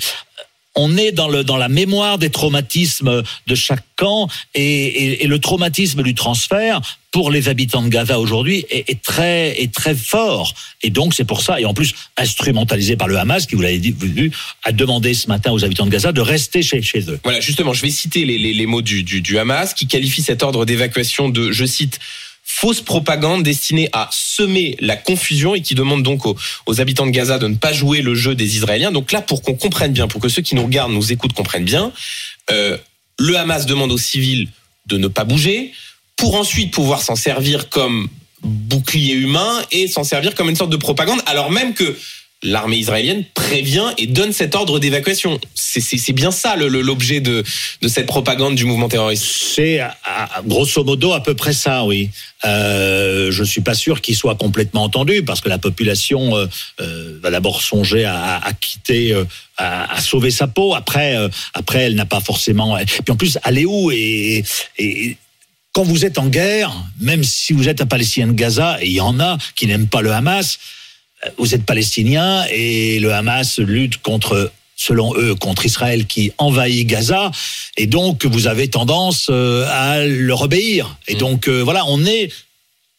on 0.79 0.97
est 0.97 1.13
dans, 1.13 1.29
le, 1.29 1.45
dans 1.45 1.57
la 1.57 1.69
mémoire 1.69 2.19
des 2.19 2.31
traumatismes 2.31 3.23
de 3.47 3.55
chaque 3.55 3.85
camp 3.97 4.29
et, 4.55 5.25
et- 5.25 5.27
le 5.27 5.39
traumatisme 5.41 6.03
du 6.03 6.15
transfert 6.15 6.81
pour 7.11 7.31
les 7.31 7.49
habitants 7.49 7.83
de 7.83 7.89
Gaza 7.89 8.19
aujourd'hui 8.21 8.65
est, 8.71 9.03
très, 9.03 9.61
est 9.61 9.73
très 9.75 9.95
fort. 9.95 10.55
Et 10.83 10.91
donc 10.91 11.15
c'est 11.15 11.25
pour 11.25 11.41
ça, 11.43 11.61
et 11.61 11.65
en 11.65 11.75
plus 11.75 11.95
instrumentalisé 12.17 12.97
par 12.97 13.09
le 13.09 13.17
Hamas, 13.19 13.47
qui 13.47 13.57
vous 13.57 13.63
l'avez 13.63 13.79
dit, 13.79 13.95
vu, 13.99 14.31
a 14.63 14.73
demandé 14.73 15.15
ce 15.15 15.27
matin 15.27 15.51
aux 15.53 15.65
habitants 15.65 15.87
de 15.87 15.91
Gaza 15.91 16.13
de 16.13 16.21
rester 16.21 16.63
chez, 16.63 16.81
chez 16.83 17.01
eux. 17.11 17.19
Voilà, 17.25 17.41
justement, 17.41 17.73
je 17.73 17.83
vais 17.83 17.91
citer 17.91 18.25
les, 18.25 18.39
les, 18.39 18.55
les 18.55 18.67
mots 18.67 18.83
du, 18.83 19.03
du, 19.03 19.21
du 19.21 19.39
Hamas 19.39 19.75
qui 19.75 19.87
qualifie 19.87 20.23
cet 20.23 20.43
ordre 20.43 20.65
d'évacuation 20.65 21.29
de, 21.29 21.51
je 21.51 21.65
cite, 21.65 21.99
fausse 22.50 22.81
propagande 22.81 23.43
destinée 23.43 23.91
à 23.93 24.09
semer 24.11 24.75
la 24.81 24.97
confusion 24.97 25.55
et 25.55 25.61
qui 25.61 25.75
demande 25.75 26.03
donc 26.03 26.25
aux, 26.25 26.81
habitants 26.81 27.06
de 27.06 27.11
Gaza 27.11 27.39
de 27.39 27.47
ne 27.47 27.55
pas 27.55 27.75
jouer 27.75 28.00
le 28.00 28.15
jeu 28.15 28.35
des 28.35 28.56
Israéliens. 28.56 28.91
Donc 28.91 29.12
là, 29.12 29.21
pour 29.21 29.43
qu'on 29.43 29.55
comprenne 29.55 29.93
bien, 29.93 30.09
pour 30.09 30.21
que 30.21 30.31
ceux 30.31 30.41
qui 30.41 30.55
nous 30.55 30.65
regardent, 30.65 30.93
nous 30.93 31.12
écoutent, 31.12 31.35
comprennent 31.35 31.67
bien, 31.67 31.93
euh, 32.50 32.79
le 33.19 33.37
Hamas 33.37 33.67
demande 33.67 33.93
aux 33.93 33.99
civils 33.99 34.49
de 34.87 34.97
ne 34.97 35.09
pas 35.09 35.25
bouger 35.25 35.73
pour 36.17 36.37
ensuite 36.37 36.73
pouvoir 36.73 37.03
s'en 37.03 37.17
servir 37.17 37.69
comme 37.69 38.09
bouclier 38.43 39.12
humain 39.12 39.62
et 39.71 39.87
s'en 39.87 40.03
servir 40.03 40.35
comme 40.35 40.49
une 40.49 40.56
sorte 40.56 40.71
de 40.71 40.77
propagande, 40.77 41.21
alors 41.27 41.50
même 41.50 41.75
que 41.75 41.97
l'armée 42.43 42.76
israélienne 42.76 43.25
prévient 43.35 43.93
et 43.99 44.06
donne 44.06 44.32
cet 44.32 44.55
ordre 44.55 44.79
d'évacuation. 44.79 45.40
C'est- 45.55 46.12
bien 46.12 46.31
ça 46.31 46.56
l'objet 46.56 47.20
de, 47.20 47.44
cette 47.87 48.06
propagande 48.06 48.55
du 48.55 48.64
mouvement 48.64 48.88
terroriste. 48.88 49.25
C'est 49.25 49.81
grosso 50.46 50.82
modo 50.85 51.12
à 51.12 51.23
peu 51.23 51.35
près 51.35 51.52
ça, 51.52 51.85
oui. 51.85 52.11
Euh, 52.44 53.31
je 53.31 53.44
suis 53.44 53.61
pas 53.61 53.75
sûr 53.75 54.00
qu'il 54.00 54.17
soit 54.17 54.37
complètement 54.37 54.85
entendu 54.85 55.23
parce 55.23 55.40
que 55.40 55.49
la 55.49 55.58
population 55.58 56.37
euh, 56.37 56.46
euh, 56.81 57.19
va 57.20 57.31
d'abord 57.31 57.62
songer 57.62 58.05
à, 58.05 58.40
quitter, 58.61 59.12
euh, 59.12 59.25
à, 59.56 60.00
sauver 60.00 60.31
sa 60.31 60.46
peau. 60.46 60.75
Après, 60.75 61.17
après, 61.55 61.81
elle 61.81 61.94
n'a 61.94 62.06
pas 62.06 62.20
forcément. 62.20 62.79
Puis 62.87 63.12
en 63.12 63.17
plus, 63.17 63.38
aller 63.43 63.64
où 63.64 63.90
et, 63.90 64.44
et 64.79 65.17
quand 65.73 65.82
vous 65.85 66.04
êtes 66.04 66.18
en 66.18 66.26
guerre, 66.26 66.73
même 67.00 67.25
si 67.25 67.52
vous 67.52 67.68
êtes 67.68 67.80
un 67.80 67.87
Palestinien 67.87 68.28
de 68.28 68.33
Gaza, 68.33 68.78
et 68.80 68.87
il 68.87 68.92
y 68.92 69.00
en 69.00 69.21
a 69.21 69.38
qui 69.54 69.66
n'aiment 69.66 69.88
pas 69.88 70.02
le 70.02 70.12
Hamas, 70.12 70.59
vous 71.37 71.55
êtes 71.55 71.65
palestinien 71.65 72.45
et 72.51 73.01
le 73.01 73.13
Hamas 73.13 73.59
lutte 73.59 73.99
contre, 73.99 74.53
selon 74.77 75.15
eux, 75.17 75.35
contre 75.35 75.67
Israël 75.67 76.07
qui 76.07 76.33
envahit 76.39 76.87
Gaza. 76.87 77.31
Et 77.77 77.87
donc, 77.87 78.25
vous 78.25 78.47
avez 78.47 78.69
tendance 78.69 79.27
euh, 79.31 79.67
à 79.69 80.05
leur 80.05 80.43
obéir. 80.43 80.97
Et 81.09 81.15
Mm. 81.15 81.19
donc, 81.19 81.49
euh, 81.49 81.61
voilà, 81.63 81.85
on 81.87 82.05
est, 82.07 82.33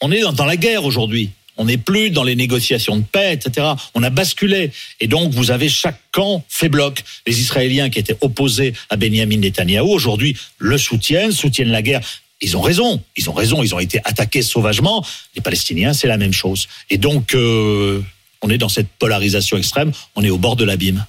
on 0.01 0.11
est 0.11 0.21
dans, 0.21 0.33
dans 0.33 0.45
la 0.45 0.57
guerre 0.57 0.83
aujourd'hui. 0.85 1.29
On 1.57 1.65
n'est 1.65 1.77
plus 1.77 2.09
dans 2.09 2.23
les 2.23 2.35
négociations 2.37 2.95
de 2.95 3.03
paix, 3.03 3.33
etc. 3.33 3.67
On 3.93 4.01
a 4.01 4.09
basculé. 4.09 4.71
Et 5.01 5.07
donc, 5.07 5.33
vous 5.33 5.51
avez 5.51 5.67
chaque 5.67 5.99
camp 6.13 6.43
fait 6.47 6.69
bloc. 6.69 7.03
Les 7.27 7.41
Israéliens 7.41 7.89
qui 7.89 7.99
étaient 7.99 8.15
opposés 8.21 8.73
à 8.89 8.95
Benjamin 8.95 9.37
Netanyahou, 9.37 9.89
aujourd'hui, 9.91 10.37
le 10.57 10.77
soutiennent, 10.77 11.33
soutiennent 11.33 11.71
la 11.71 11.81
guerre. 11.81 11.99
Ils 12.41 12.55
ont 12.57 12.61
raison. 12.61 13.01
Ils 13.17 13.29
ont 13.29 13.33
raison. 13.33 13.63
Ils 13.63 13.75
ont 13.75 13.79
été 13.79 13.99
attaqués 14.05 14.41
sauvagement. 14.41 15.05
Les 15.35 15.41
Palestiniens, 15.41 15.93
c'est 15.93 16.07
la 16.07 16.17
même 16.17 16.33
chose. 16.33 16.67
Et 16.89 16.97
donc, 16.97 17.33
euh, 17.33 18.01
on 18.41 18.49
est 18.49 18.57
dans 18.57 18.69
cette 18.69 18.87
polarisation 18.99 19.57
extrême. 19.57 19.91
On 20.15 20.23
est 20.23 20.29
au 20.29 20.37
bord 20.37 20.55
de 20.55 20.63
l'abîme. 20.63 21.05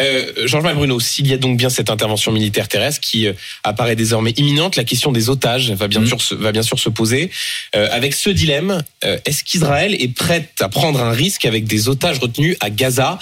Euh, 0.00 0.48
Georges 0.48 0.74
Bruno, 0.74 0.98
s'il 0.98 1.28
y 1.28 1.32
a 1.32 1.36
donc 1.36 1.56
bien 1.56 1.70
cette 1.70 1.88
intervention 1.88 2.32
militaire 2.32 2.66
terrestre 2.66 3.00
qui 3.00 3.28
euh, 3.28 3.32
apparaît 3.62 3.94
désormais 3.94 4.32
imminente, 4.32 4.74
la 4.74 4.82
question 4.82 5.12
des 5.12 5.28
otages 5.30 5.70
va 5.70 5.86
bien, 5.86 6.00
Mhm. 6.00 6.08
sûr, 6.08 6.20
se, 6.20 6.34
va 6.34 6.50
bien 6.50 6.64
sûr 6.64 6.80
se 6.80 6.88
poser. 6.88 7.30
Euh, 7.76 7.86
avec 7.92 8.12
ce 8.12 8.28
dilemme, 8.28 8.82
est-ce 9.24 9.44
qu'Israël 9.44 9.94
est 9.94 10.08
prête 10.12 10.50
à 10.60 10.68
prendre 10.68 11.00
un 11.00 11.12
risque 11.12 11.44
avec 11.44 11.66
des 11.66 11.88
otages 11.88 12.18
retenus 12.18 12.56
à 12.58 12.70
Gaza? 12.70 13.20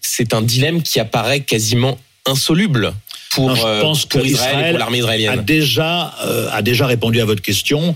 C'est 0.00 0.34
un 0.34 0.42
dilemme 0.42 0.82
qui 0.82 1.00
apparaît 1.00 1.40
quasiment 1.40 1.98
insoluble 2.26 2.94
pour, 3.34 3.48
Non, 3.48 3.54
je 3.54 3.66
euh, 3.66 3.80
pense 3.80 4.06
pour 4.06 4.20
que 4.20 4.26
Israël 4.26 4.56
Israël 4.56 4.76
l'armée 4.78 4.98
a 4.98 5.00
israélienne. 5.00 5.44
déjà, 5.44 6.14
euh, 6.24 6.48
a 6.52 6.62
déjà 6.62 6.86
répondu 6.86 7.20
à 7.20 7.24
votre 7.24 7.42
question. 7.42 7.94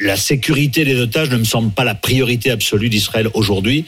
La 0.00 0.16
sécurité 0.16 0.84
des 0.84 0.96
otages 1.00 1.30
ne 1.30 1.36
me 1.36 1.44
semble 1.44 1.72
pas 1.72 1.84
la 1.84 1.94
priorité 1.94 2.50
absolue 2.50 2.88
d'Israël 2.88 3.28
aujourd'hui. 3.34 3.84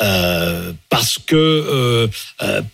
euh, 0.00 0.72
parce 0.90 1.18
que 1.24 1.36
euh, 1.36 2.08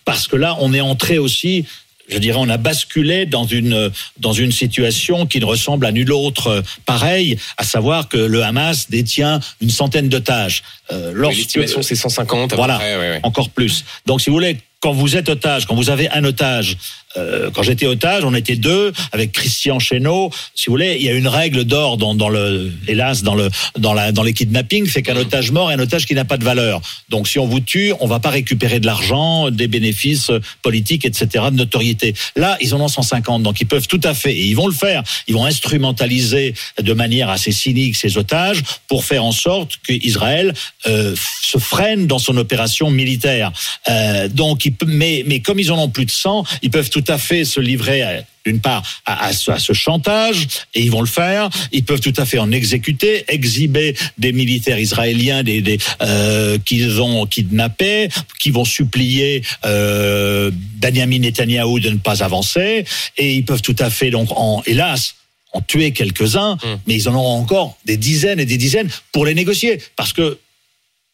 parce 0.06 0.26
que 0.26 0.36
là 0.36 0.56
on 0.60 0.72
est 0.72 0.80
entré 0.80 1.18
aussi 1.18 1.66
je 2.12 2.18
dirais, 2.18 2.38
on 2.40 2.48
a 2.48 2.56
basculé 2.56 3.24
dans 3.26 3.44
une 3.44 3.90
dans 4.18 4.32
une 4.32 4.50
situation 4.50 5.26
qui 5.26 5.38
ne 5.38 5.44
ressemble 5.44 5.86
à 5.86 5.92
nulle 5.92 6.12
autre 6.12 6.62
pareille, 6.84 7.38
à 7.56 7.62
savoir 7.62 8.08
que 8.08 8.16
le 8.16 8.42
Hamas 8.42 8.90
détient 8.90 9.38
une 9.60 9.70
centaine 9.70 10.08
d'otages. 10.08 10.62
Euh, 10.90 11.12
L'estimation 11.30 11.82
c'est 11.82 11.94
150. 11.94 12.54
Voilà, 12.54 12.74
peu 12.74 12.80
près, 12.80 12.96
ouais, 12.96 13.10
ouais. 13.10 13.20
encore 13.22 13.50
plus. 13.50 13.84
Donc, 14.06 14.20
si 14.20 14.28
vous 14.28 14.34
voulez, 14.34 14.56
quand 14.80 14.92
vous 14.92 15.14
êtes 15.16 15.28
otage, 15.28 15.66
quand 15.66 15.76
vous 15.76 15.90
avez 15.90 16.08
un 16.10 16.24
otage, 16.24 16.76
euh, 17.16 17.50
quand 17.50 17.62
j'étais 17.62 17.86
otage, 17.86 18.24
on 18.24 18.34
était 18.34 18.56
deux 18.56 18.92
avec 19.12 19.32
Christian 19.32 19.78
Chesneau. 19.78 20.30
Si 20.54 20.66
vous 20.66 20.72
voulez, 20.72 20.96
il 20.98 21.04
y 21.04 21.08
a 21.08 21.12
une 21.12 21.28
règle 21.28 21.64
d'or 21.64 21.96
dans, 21.96 22.28
le, 22.28 22.72
hélas, 22.86 23.22
dans 23.22 23.34
le, 23.34 23.50
dans 23.78 23.94
la, 23.94 24.12
dans 24.12 24.22
les 24.22 24.32
kidnappings, 24.32 24.86
c'est 24.86 25.02
qu'un 25.02 25.16
otage 25.16 25.50
mort 25.50 25.70
est 25.70 25.74
un 25.74 25.80
otage 25.80 26.06
qui 26.06 26.14
n'a 26.14 26.24
pas 26.24 26.36
de 26.36 26.44
valeur. 26.44 26.80
Donc, 27.08 27.26
si 27.26 27.38
on 27.38 27.46
vous 27.46 27.60
tue, 27.60 27.92
on 28.00 28.06
va 28.06 28.20
pas 28.20 28.30
récupérer 28.30 28.78
de 28.78 28.86
l'argent, 28.86 29.50
des 29.50 29.66
bénéfices 29.66 30.30
politiques, 30.62 31.04
etc., 31.04 31.46
de 31.50 31.56
notoriété. 31.56 32.14
Là, 32.36 32.56
ils 32.60 32.74
en 32.74 32.80
ont 32.80 32.88
150, 32.88 33.42
donc 33.42 33.60
ils 33.60 33.66
peuvent 33.66 33.88
tout 33.88 34.00
à 34.04 34.14
fait, 34.14 34.32
et 34.32 34.44
ils 34.44 34.54
vont 34.54 34.68
le 34.68 34.74
faire. 34.74 35.02
Ils 35.26 35.34
vont 35.34 35.44
instrumentaliser 35.44 36.54
de 36.80 36.92
manière 36.92 37.28
assez 37.28 37.52
cynique 37.52 37.96
ces 37.96 38.18
otages 38.18 38.62
pour 38.88 39.04
faire 39.04 39.24
en 39.24 39.32
sorte 39.32 39.72
qu'Israël 39.86 40.54
euh, 40.86 41.14
se 41.42 41.58
freine 41.58 42.06
dans 42.06 42.18
son 42.18 42.36
opération 42.36 42.90
militaire. 42.90 43.52
Euh, 43.88 44.28
donc, 44.28 44.64
ils, 44.64 44.74
mais, 44.86 45.24
mais 45.26 45.40
comme 45.40 45.58
ils 45.58 45.72
en 45.72 45.78
ont 45.78 45.88
plus 45.88 46.06
de 46.06 46.10
100, 46.10 46.44
ils 46.62 46.70
peuvent 46.70 46.90
tout 46.90 46.99
à 47.08 47.18
fait 47.18 47.44
se 47.44 47.60
livrer 47.60 48.02
à, 48.02 48.22
d'une 48.44 48.60
part 48.60 48.82
à, 49.04 49.26
à, 49.26 49.32
ce, 49.32 49.50
à, 49.50 49.58
ce, 49.58 49.72
chantage, 49.72 50.46
et 50.74 50.82
ils 50.82 50.90
vont 50.90 51.00
le 51.00 51.06
faire. 51.06 51.50
Ils 51.72 51.84
peuvent 51.84 52.00
tout 52.00 52.14
à 52.16 52.24
fait 52.24 52.38
en 52.38 52.52
exécuter, 52.52 53.24
exhiber 53.28 53.94
des 54.18 54.32
militaires 54.32 54.78
israéliens 54.78 55.42
des, 55.42 55.60
des, 55.60 55.78
euh, 56.02 56.58
qu'ils 56.64 57.00
ont 57.00 57.26
kidnappés, 57.26 58.08
qui 58.38 58.50
vont 58.50 58.64
supplier 58.64 59.42
euh, 59.64 60.50
Benjamin 60.76 61.18
Netanyahou 61.18 61.80
de 61.80 61.90
ne 61.90 61.98
pas 61.98 62.22
avancer, 62.22 62.84
et 63.16 63.34
ils 63.34 63.44
peuvent 63.44 63.62
tout 63.62 63.76
à 63.78 63.90
fait 63.90 64.10
donc 64.10 64.28
en 64.32 64.62
hélas 64.66 65.14
en 65.52 65.60
tuer 65.60 65.90
quelques-uns, 65.92 66.54
mmh. 66.54 66.66
mais 66.86 66.94
ils 66.94 67.08
en 67.08 67.14
auront 67.14 67.40
encore 67.40 67.76
des 67.84 67.96
dizaines 67.96 68.38
et 68.38 68.46
des 68.46 68.56
dizaines 68.56 68.88
pour 69.10 69.26
les 69.26 69.34
négocier, 69.34 69.80
parce 69.96 70.12
que 70.12 70.38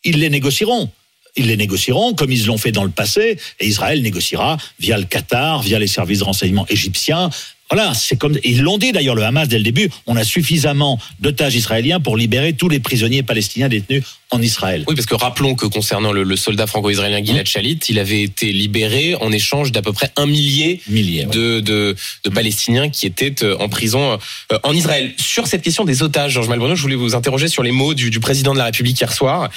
ils 0.04 0.20
les 0.20 0.30
négocieront 0.30 0.90
ils 1.36 1.46
les 1.46 1.56
négocieront 1.56 2.14
comme 2.14 2.32
ils 2.32 2.46
l'ont 2.46 2.58
fait 2.58 2.72
dans 2.72 2.84
le 2.84 2.90
passé, 2.90 3.38
et 3.60 3.66
Israël 3.66 4.02
négociera 4.02 4.56
via 4.80 4.98
le 4.98 5.04
Qatar, 5.04 5.62
via 5.62 5.78
les 5.78 5.86
services 5.86 6.20
de 6.20 6.24
renseignement 6.24 6.66
égyptiens. 6.68 7.30
Voilà, 7.70 7.94
c'est 7.94 8.16
comme 8.16 8.38
ils 8.44 8.62
l'ont 8.62 8.78
dit 8.78 8.92
d'ailleurs 8.92 9.16
le 9.16 9.24
Hamas 9.24 9.48
dès 9.48 9.58
le 9.58 9.64
début. 9.64 9.90
On 10.06 10.14
a 10.14 10.22
suffisamment 10.22 11.00
d'otages 11.18 11.56
israéliens 11.56 11.98
pour 11.98 12.16
libérer 12.16 12.52
tous 12.52 12.68
les 12.68 12.78
prisonniers 12.78 13.24
palestiniens 13.24 13.68
détenus 13.68 14.04
en 14.30 14.42
Israël. 14.42 14.84
Oui, 14.88 14.94
parce 14.96 15.06
que 15.06 15.14
rappelons 15.14 15.54
que 15.54 15.66
concernant 15.66 16.12
le, 16.12 16.24
le 16.24 16.36
soldat 16.36 16.66
franco-israélien 16.66 17.24
Gilad 17.24 17.44
mmh. 17.44 17.46
Shalit, 17.46 17.78
il 17.88 17.98
avait 17.98 18.22
été 18.22 18.52
libéré 18.52 19.14
en 19.20 19.30
échange 19.30 19.70
d'à 19.70 19.82
peu 19.82 19.92
près 19.92 20.10
un 20.16 20.26
millier, 20.26 20.80
millier 20.88 21.26
de, 21.26 21.56
ouais. 21.56 21.62
de, 21.62 21.96
de, 22.24 22.30
Palestiniens 22.30 22.88
qui 22.88 23.06
étaient 23.06 23.44
euh, 23.44 23.56
en 23.58 23.68
prison 23.68 24.18
euh, 24.52 24.58
en 24.64 24.74
Israël. 24.74 25.14
Sur 25.16 25.46
cette 25.46 25.62
question 25.62 25.84
des 25.84 26.02
otages, 26.02 26.32
Georges 26.32 26.48
Malbruno, 26.48 26.74
je 26.74 26.82
voulais 26.82 26.96
vous 26.96 27.14
interroger 27.14 27.46
sur 27.46 27.62
les 27.62 27.70
mots 27.70 27.94
du, 27.94 28.10
du 28.10 28.18
président 28.18 28.52
de 28.52 28.58
la 28.58 28.64
République 28.64 29.00
hier 29.00 29.12
soir, 29.12 29.48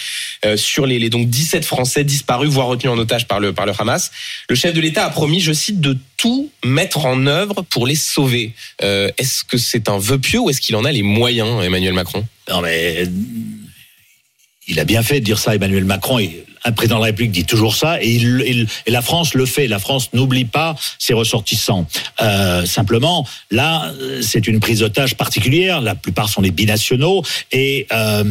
euh, 0.46 0.56
sur 0.56 0.86
les, 0.86 1.00
les, 1.00 1.10
donc 1.10 1.30
17 1.30 1.66
Français 1.66 2.04
disparus, 2.04 2.50
voire 2.50 2.68
retenus 2.68 2.94
en 2.94 2.98
otage 3.00 3.28
par 3.28 3.40
le, 3.40 3.54
par 3.54 3.66
le 3.66 3.74
Hamas. 3.78 4.12
Le 4.50 4.56
chef 4.56 4.74
de 4.74 4.82
l'État 4.82 5.06
a 5.06 5.10
promis, 5.10 5.40
je 5.40 5.52
cite, 5.52 5.80
de 5.82 5.98
tout 6.18 6.52
mettre 6.64 7.06
en 7.06 7.26
œuvre 7.26 7.64
pour 7.64 7.88
les 7.88 7.96
sauver. 7.96 8.54
Euh, 8.84 9.10
est-ce 9.18 9.44
que 9.44 9.58
c'est 9.58 9.90
un 9.90 9.98
vœu 9.98 10.20
pieux 10.20 10.40
ou 10.40 10.50
est-ce 10.50 10.62
qu'il 10.62 10.76
en 10.76 10.84
a 10.84 10.92
les 10.92 11.02
moyens, 11.02 11.64
Emmanuel 11.64 11.94
Macron? 11.94 12.26
Non 12.50 12.62
mais 12.62 13.06
il 14.70 14.80
a 14.80 14.86
bien 14.86 15.04
fait 15.04 15.20
de 15.20 15.26
dire 15.26 15.40
ça, 15.40 15.56
Emmanuel 15.56 15.84
Macron. 15.84 16.20
Un 16.66 16.72
président 16.74 16.98
de 16.98 17.02
la 17.02 17.08
République 17.08 17.32
dit 17.32 17.46
toujours 17.46 17.76
ça, 17.76 18.02
et, 18.02 18.10
il, 18.10 18.44
il, 18.46 18.68
et 18.86 18.92
la 18.92 19.02
France 19.02 19.34
le 19.34 19.46
fait. 19.46 19.68
La 19.68 19.80
France 19.80 20.10
n'oublie 20.14 20.46
pas 20.46 20.76
ses 21.00 21.14
ressortissants. 21.14 21.88
Euh, 22.22 22.66
simplement, 22.66 23.26
là, 23.50 23.92
c'est 24.22 24.48
une 24.48 24.60
prise 24.60 24.80
d'otage 24.80 25.16
particulière. 25.16 25.82
La 25.82 25.96
plupart 25.96 26.30
sont 26.30 26.42
des 26.42 26.52
binationaux, 26.52 27.24
et 27.52 27.88
euh, 27.92 28.24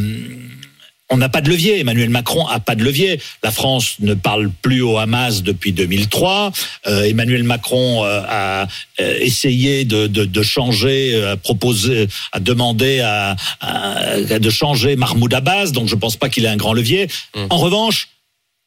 on 1.11 1.17
n'a 1.17 1.29
pas 1.29 1.41
de 1.41 1.49
levier. 1.49 1.81
Emmanuel 1.81 2.11
Macron 2.11 2.47
a 2.47 2.61
pas 2.61 2.75
de 2.75 2.85
levier. 2.85 3.21
La 3.43 3.51
France 3.51 3.97
ne 4.01 4.15
parle 4.15 4.51
plus 4.63 4.83
au 4.83 4.99
Hamas 4.99 5.43
depuis 5.43 5.73
2003. 5.73 6.53
Euh, 6.87 7.05
Emmanuel 7.05 7.45
Macron 7.45 8.05
euh, 8.05 8.23
a 8.29 8.69
euh, 9.01 9.19
essayé 9.21 9.85
de, 9.85 10.07
de, 10.07 10.25
de 10.25 10.43
changer, 10.43 11.23
a 11.25 11.37
proposé, 11.37 12.09
a 12.33 12.41
demandé 12.41 13.01
à, 13.01 13.37
à, 13.61 14.39
de 14.39 14.51
changer 14.51 14.97
Mahmoud 14.97 15.33
Abbas. 15.33 15.71
Donc 15.73 15.89
je 15.89 15.95
pense 15.95 16.17
pas 16.17 16.29
qu'il 16.29 16.45
ait 16.45 16.49
un 16.49 16.57
grand 16.57 16.73
levier. 16.75 17.09
Mmh. 17.35 17.47
En 17.51 17.59
revanche, 17.59 18.09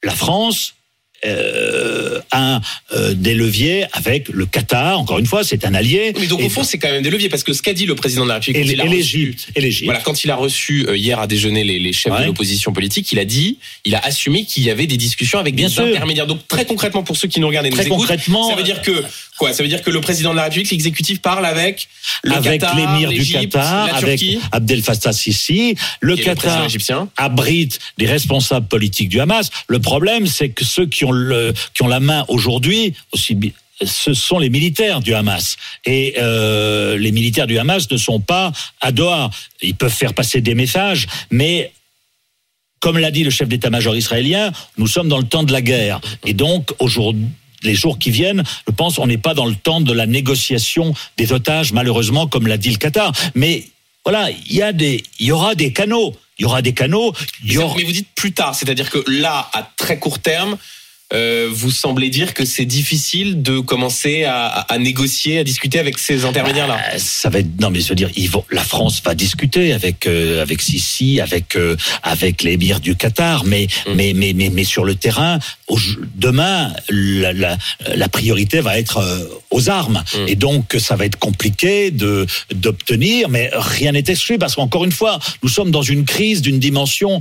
la 0.03 0.13
France 0.13 0.73
euh, 1.23 1.90
un 2.31 2.61
euh, 2.93 3.13
des 3.13 3.33
leviers 3.33 3.85
avec 3.93 4.29
le 4.29 4.45
Qatar. 4.45 4.99
Encore 4.99 5.19
une 5.19 5.25
fois, 5.25 5.43
c'est 5.43 5.65
un 5.65 5.73
allié. 5.73 6.13
Mais 6.19 6.27
donc 6.27 6.41
au 6.41 6.49
fond, 6.49 6.63
c'est 6.63 6.77
quand 6.77 6.91
même 6.91 7.01
des 7.01 7.09
leviers 7.09 7.29
parce 7.29 7.43
que 7.43 7.53
ce 7.53 7.61
qu'a 7.61 7.73
dit 7.73 7.85
le 7.85 7.95
président 7.95 8.23
de 8.23 8.29
la 8.29 8.35
République, 8.35 8.71
et 8.71 8.75
l'Égypte, 8.87 9.47
et 9.55 9.61
l'Égypte. 9.61 9.85
Voilà, 9.85 10.01
quand 10.01 10.23
il 10.23 10.31
a 10.31 10.35
reçu 10.35 10.85
euh, 10.87 10.97
hier 10.97 11.19
à 11.19 11.27
déjeuner 11.27 11.63
les, 11.63 11.79
les 11.79 11.93
chefs 11.93 12.13
ouais. 12.13 12.21
de 12.21 12.25
l'opposition 12.25 12.73
politique, 12.73 13.11
il 13.11 13.19
a 13.19 13.25
dit, 13.25 13.57
il 13.85 13.95
a 13.95 13.99
assumé 13.99 14.45
qu'il 14.45 14.63
y 14.63 14.69
avait 14.69 14.87
des 14.87 14.97
discussions 14.97 15.39
avec 15.39 15.55
Bien 15.55 15.67
des 15.67 15.73
sûr. 15.73 15.83
intermédiaires. 15.83 16.27
Donc 16.27 16.47
très 16.47 16.65
concrètement, 16.65 17.03
pour 17.03 17.17
ceux 17.17 17.27
qui 17.27 17.39
nous 17.39 17.47
regardent 17.47 17.67
et 17.67 17.69
nous 17.69 17.75
très 17.75 17.85
écoutent, 17.85 17.99
concrètement, 17.99 18.49
ça 18.49 18.55
veut 18.55 18.63
dire 18.63 18.81
que 18.81 19.03
quoi 19.37 19.53
Ça 19.53 19.63
veut 19.63 19.69
dire 19.69 19.81
que 19.81 19.89
le 19.89 20.01
président 20.01 20.31
de 20.31 20.37
la 20.37 20.43
République, 20.43 20.69
l'exécutif 20.71 21.21
parle 21.21 21.45
avec 21.45 21.87
le 22.23 22.33
avec 22.33 22.61
Qatar, 22.61 22.75
l'émir 22.75 23.09
du 23.09 23.25
Qatar, 23.25 23.95
avec 23.95 24.23
Abdel 24.51 24.81
Fattah 24.81 25.13
Sisi. 25.13 25.75
Le 25.99 26.15
Qatar 26.15 26.67
le 26.67 27.07
abrite 27.17 27.79
des 27.97 28.05
responsables 28.05 28.67
politiques 28.67 29.09
du 29.09 29.19
Hamas. 29.19 29.49
Le 29.67 29.79
problème, 29.79 30.27
c'est 30.27 30.49
que 30.49 30.65
ceux 30.65 30.85
qui 30.85 31.05
ont 31.05 31.11
le 31.11 31.53
qui 31.73 31.83
ont 31.83 31.87
la 31.87 31.99
main 31.99 32.10
aujourd'hui, 32.27 32.93
aussi 33.11 33.37
ce 33.83 34.13
sont 34.13 34.39
les 34.39 34.49
militaires 34.49 34.99
du 34.99 35.13
Hamas. 35.13 35.57
Et 35.85 36.15
euh, 36.17 36.97
les 36.97 37.11
militaires 37.11 37.47
du 37.47 37.57
Hamas 37.57 37.89
ne 37.89 37.97
sont 37.97 38.19
pas 38.19 38.51
à 38.79 38.91
Doha. 38.91 39.29
Ils 39.61 39.75
peuvent 39.75 39.91
faire 39.91 40.13
passer 40.13 40.41
des 40.41 40.55
messages, 40.55 41.07
mais 41.29 41.71
comme 42.79 42.97
l'a 42.97 43.11
dit 43.11 43.23
le 43.23 43.29
chef 43.29 43.47
d'état-major 43.47 43.95
israélien, 43.95 44.51
nous 44.77 44.87
sommes 44.87 45.07
dans 45.07 45.19
le 45.19 45.27
temps 45.27 45.43
de 45.43 45.51
la 45.51 45.61
guerre. 45.61 46.01
Et 46.25 46.33
donc, 46.33 46.71
aujourd'hui, 46.79 47.25
les 47.63 47.75
jours 47.75 47.99
qui 47.99 48.09
viennent, 48.09 48.43
je 48.67 48.73
pense, 48.73 48.97
on 48.97 49.05
n'est 49.05 49.19
pas 49.19 49.35
dans 49.35 49.45
le 49.45 49.55
temps 49.55 49.81
de 49.81 49.93
la 49.93 50.07
négociation 50.07 50.95
des 51.17 51.31
otages, 51.31 51.73
malheureusement, 51.73 52.25
comme 52.25 52.47
l'a 52.47 52.57
dit 52.57 52.71
le 52.71 52.77
Qatar. 52.77 53.11
Mais 53.35 53.67
voilà, 54.03 54.31
il 54.31 54.55
y 54.55 54.63
a 54.63 54.73
des, 54.73 55.03
il 55.19 55.27
y 55.27 55.31
aura 55.31 55.53
des 55.53 55.71
canaux. 55.73 56.15
Il 56.39 56.43
y 56.43 56.45
aura 56.45 56.63
des 56.63 56.73
canaux. 56.73 57.13
Aura... 57.57 57.75
mais 57.77 57.83
vous 57.83 57.91
dites 57.91 58.09
plus 58.15 58.31
tard, 58.31 58.55
c'est-à-dire 58.55 58.89
que 58.89 59.03
là, 59.07 59.47
à 59.53 59.69
très 59.77 59.99
court 59.99 60.17
terme, 60.17 60.57
euh, 61.13 61.49
vous 61.51 61.71
semblez 61.71 62.09
dire 62.09 62.33
que 62.33 62.45
c'est 62.45 62.65
difficile 62.65 63.41
de 63.41 63.59
commencer 63.59 64.23
à, 64.23 64.47
à, 64.47 64.77
négocier, 64.77 65.39
à 65.39 65.43
discuter 65.43 65.79
avec 65.79 65.97
ces 65.97 66.25
intermédiaires-là. 66.25 66.75
Bah, 66.75 66.99
ça 66.99 67.29
va 67.29 67.39
être 67.39 67.59
non, 67.59 67.69
mais 67.69 67.81
je 67.81 67.89
veux 67.89 67.95
dire, 67.95 68.09
ils 68.15 68.29
vont, 68.29 68.45
la 68.51 68.63
France 68.63 69.01
va 69.03 69.13
discuter 69.13 69.73
avec 69.73 70.07
euh, 70.07 70.41
avec 70.41 70.61
Sisi, 70.61 71.19
avec 71.19 71.55
euh, 71.55 71.75
avec 72.03 72.43
l'émir 72.43 72.79
du 72.79 72.95
Qatar, 72.95 73.43
mais, 73.43 73.67
mmh. 73.87 73.93
mais, 73.93 74.13
mais 74.15 74.33
mais 74.33 74.49
mais 74.49 74.63
sur 74.63 74.85
le 74.85 74.95
terrain, 74.95 75.39
au, 75.67 75.77
demain, 76.15 76.73
la, 76.89 77.33
la, 77.33 77.57
la, 77.93 78.09
priorité 78.09 78.61
va 78.61 78.77
être 78.77 78.97
euh, 78.97 79.25
aux 79.49 79.69
armes, 79.69 80.03
mmh. 80.13 80.17
et 80.27 80.35
donc 80.35 80.75
ça 80.79 80.95
va 80.95 81.05
être 81.05 81.19
compliqué 81.19 81.91
de 81.91 82.25
d'obtenir, 82.53 83.29
mais 83.29 83.49
rien 83.53 83.91
n'est 83.91 84.03
exclu 84.07 84.37
parce 84.37 84.55
qu'encore 84.55 84.85
une 84.85 84.91
fois, 84.91 85.19
nous 85.43 85.49
sommes 85.49 85.71
dans 85.71 85.81
une 85.81 86.05
crise 86.05 86.41
d'une 86.41 86.59
dimension 86.59 87.19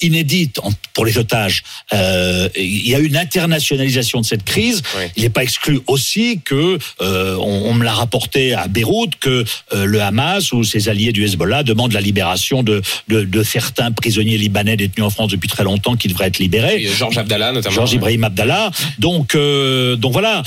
inédite 0.00 0.60
pour 0.94 1.04
les 1.04 1.18
otages. 1.18 1.62
il 1.92 2.88
y 2.88 2.94
a 2.94 2.98
une 2.98 3.15
internationalisation 3.16 4.20
de 4.20 4.26
cette 4.26 4.44
crise. 4.44 4.82
Oui. 4.96 5.04
Il 5.16 5.22
n'est 5.22 5.30
pas 5.30 5.42
exclu 5.42 5.80
aussi 5.86 6.40
que, 6.44 6.78
euh, 7.00 7.36
on, 7.36 7.70
on, 7.70 7.74
me 7.74 7.84
l'a 7.84 7.92
rapporté 7.92 8.54
à 8.54 8.68
Beyrouth, 8.68 9.16
que 9.20 9.44
euh, 9.72 9.84
le 9.84 10.00
Hamas 10.00 10.52
ou 10.52 10.64
ses 10.64 10.88
alliés 10.88 11.12
du 11.12 11.24
Hezbollah 11.24 11.62
demandent 11.62 11.92
la 11.92 12.00
libération 12.00 12.62
de, 12.62 12.82
de, 13.08 13.22
de, 13.22 13.42
certains 13.42 13.92
prisonniers 13.92 14.38
libanais 14.38 14.76
détenus 14.76 15.06
en 15.06 15.10
France 15.10 15.30
depuis 15.30 15.48
très 15.48 15.64
longtemps 15.64 15.96
qui 15.96 16.08
devraient 16.08 16.28
être 16.28 16.38
libérés. 16.38 16.86
Georges 16.86 17.18
Abdallah 17.18 17.52
notamment. 17.52 17.74
Georges 17.74 17.92
Ibrahim 17.92 18.24
Abdallah. 18.24 18.70
Donc, 18.98 19.34
euh, 19.34 19.96
donc 19.96 20.12
voilà 20.12 20.42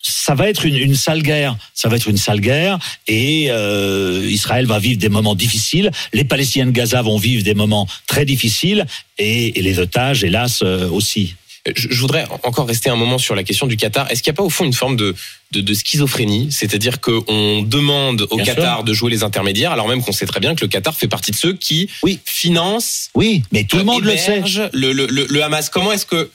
ça 0.00 0.34
va 0.34 0.48
être 0.48 0.64
une, 0.64 0.76
une, 0.76 0.94
sale 0.94 1.22
guerre. 1.22 1.56
Ça 1.74 1.88
va 1.88 1.96
être 1.96 2.08
une 2.08 2.16
sale 2.16 2.40
guerre 2.40 2.78
et 3.06 3.46
euh, 3.50 4.26
Israël 4.30 4.66
va 4.66 4.78
vivre 4.78 4.98
des 4.98 5.08
moments 5.08 5.34
difficiles. 5.34 5.90
Les 6.12 6.24
Palestiniens 6.24 6.66
de 6.66 6.70
Gaza 6.70 7.02
vont 7.02 7.18
vivre 7.18 7.42
des 7.42 7.54
moments 7.54 7.88
très 8.06 8.24
difficiles 8.24 8.86
et, 9.18 9.58
et 9.58 9.62
les 9.62 9.78
otages, 9.78 10.24
hélas, 10.24 10.60
euh, 10.62 10.88
aussi. 10.88 11.34
Je, 11.76 12.00
voudrais 12.00 12.26
encore 12.44 12.66
rester 12.66 12.88
un 12.88 12.96
moment 12.96 13.18
sur 13.18 13.34
la 13.34 13.42
question 13.42 13.66
du 13.66 13.76
Qatar. 13.76 14.10
Est-ce 14.10 14.22
qu'il 14.22 14.30
n'y 14.30 14.36
a 14.36 14.38
pas 14.38 14.42
au 14.42 14.50
fond 14.50 14.64
une 14.64 14.72
forme 14.72 14.96
de, 14.96 15.14
de, 15.52 15.60
de 15.60 15.74
schizophrénie? 15.74 16.48
C'est-à-dire 16.50 17.00
qu'on 17.00 17.62
demande 17.62 18.26
au 18.30 18.36
bien 18.36 18.44
Qatar 18.46 18.76
sûr. 18.76 18.84
de 18.84 18.92
jouer 18.94 19.10
les 19.10 19.22
intermédiaires, 19.22 19.72
alors 19.72 19.88
même 19.88 20.02
qu'on 20.02 20.12
sait 20.12 20.26
très 20.26 20.40
bien 20.40 20.54
que 20.54 20.62
le 20.62 20.68
Qatar 20.68 20.94
fait 20.94 21.08
partie 21.08 21.30
de 21.30 21.36
ceux 21.36 21.52
qui 21.52 21.90
oui. 22.02 22.20
financent. 22.24 23.10
Oui, 23.14 23.42
mais 23.52 23.64
tout 23.64 23.76
le 23.76 23.84
monde 23.84 24.04
le 24.04 24.16
sait. 24.16 24.42
Le, 24.72 24.92
le, 24.92 25.06
le, 25.06 25.26
le 25.28 25.42
Hamas. 25.42 25.68
Comment 25.68 25.92
est-ce 25.92 26.06
que 26.06 26.30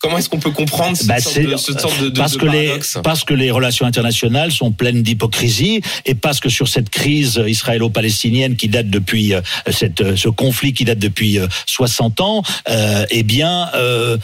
Comment 0.00 0.18
est-ce 0.18 0.28
qu'on 0.28 0.38
peut 0.38 0.52
comprendre 0.52 0.96
cette, 0.96 1.08
bah, 1.08 1.18
sorte 1.18 1.40
de, 1.40 1.56
cette 1.56 1.80
sorte 1.80 2.00
de, 2.00 2.08
de 2.08 2.18
parce 2.18 2.36
que 2.36 2.46
les 2.46 2.78
parce 3.02 3.24
que 3.24 3.34
les 3.34 3.50
relations 3.50 3.84
internationales 3.84 4.52
sont 4.52 4.70
pleines 4.70 5.02
d'hypocrisie 5.02 5.80
et 6.06 6.14
parce 6.14 6.38
que 6.38 6.48
sur 6.48 6.68
cette 6.68 6.88
crise 6.88 7.42
israélo-palestinienne 7.44 8.54
qui 8.54 8.68
date 8.68 8.90
depuis 8.90 9.34
euh, 9.34 9.40
cette 9.72 10.14
ce 10.14 10.28
conflit 10.28 10.72
qui 10.72 10.84
date 10.84 11.00
depuis 11.00 11.40
60 11.66 12.20
ans, 12.20 12.42
euh, 12.68 13.06
eh 13.10 13.24
bien 13.24 13.70
euh, 13.74 14.18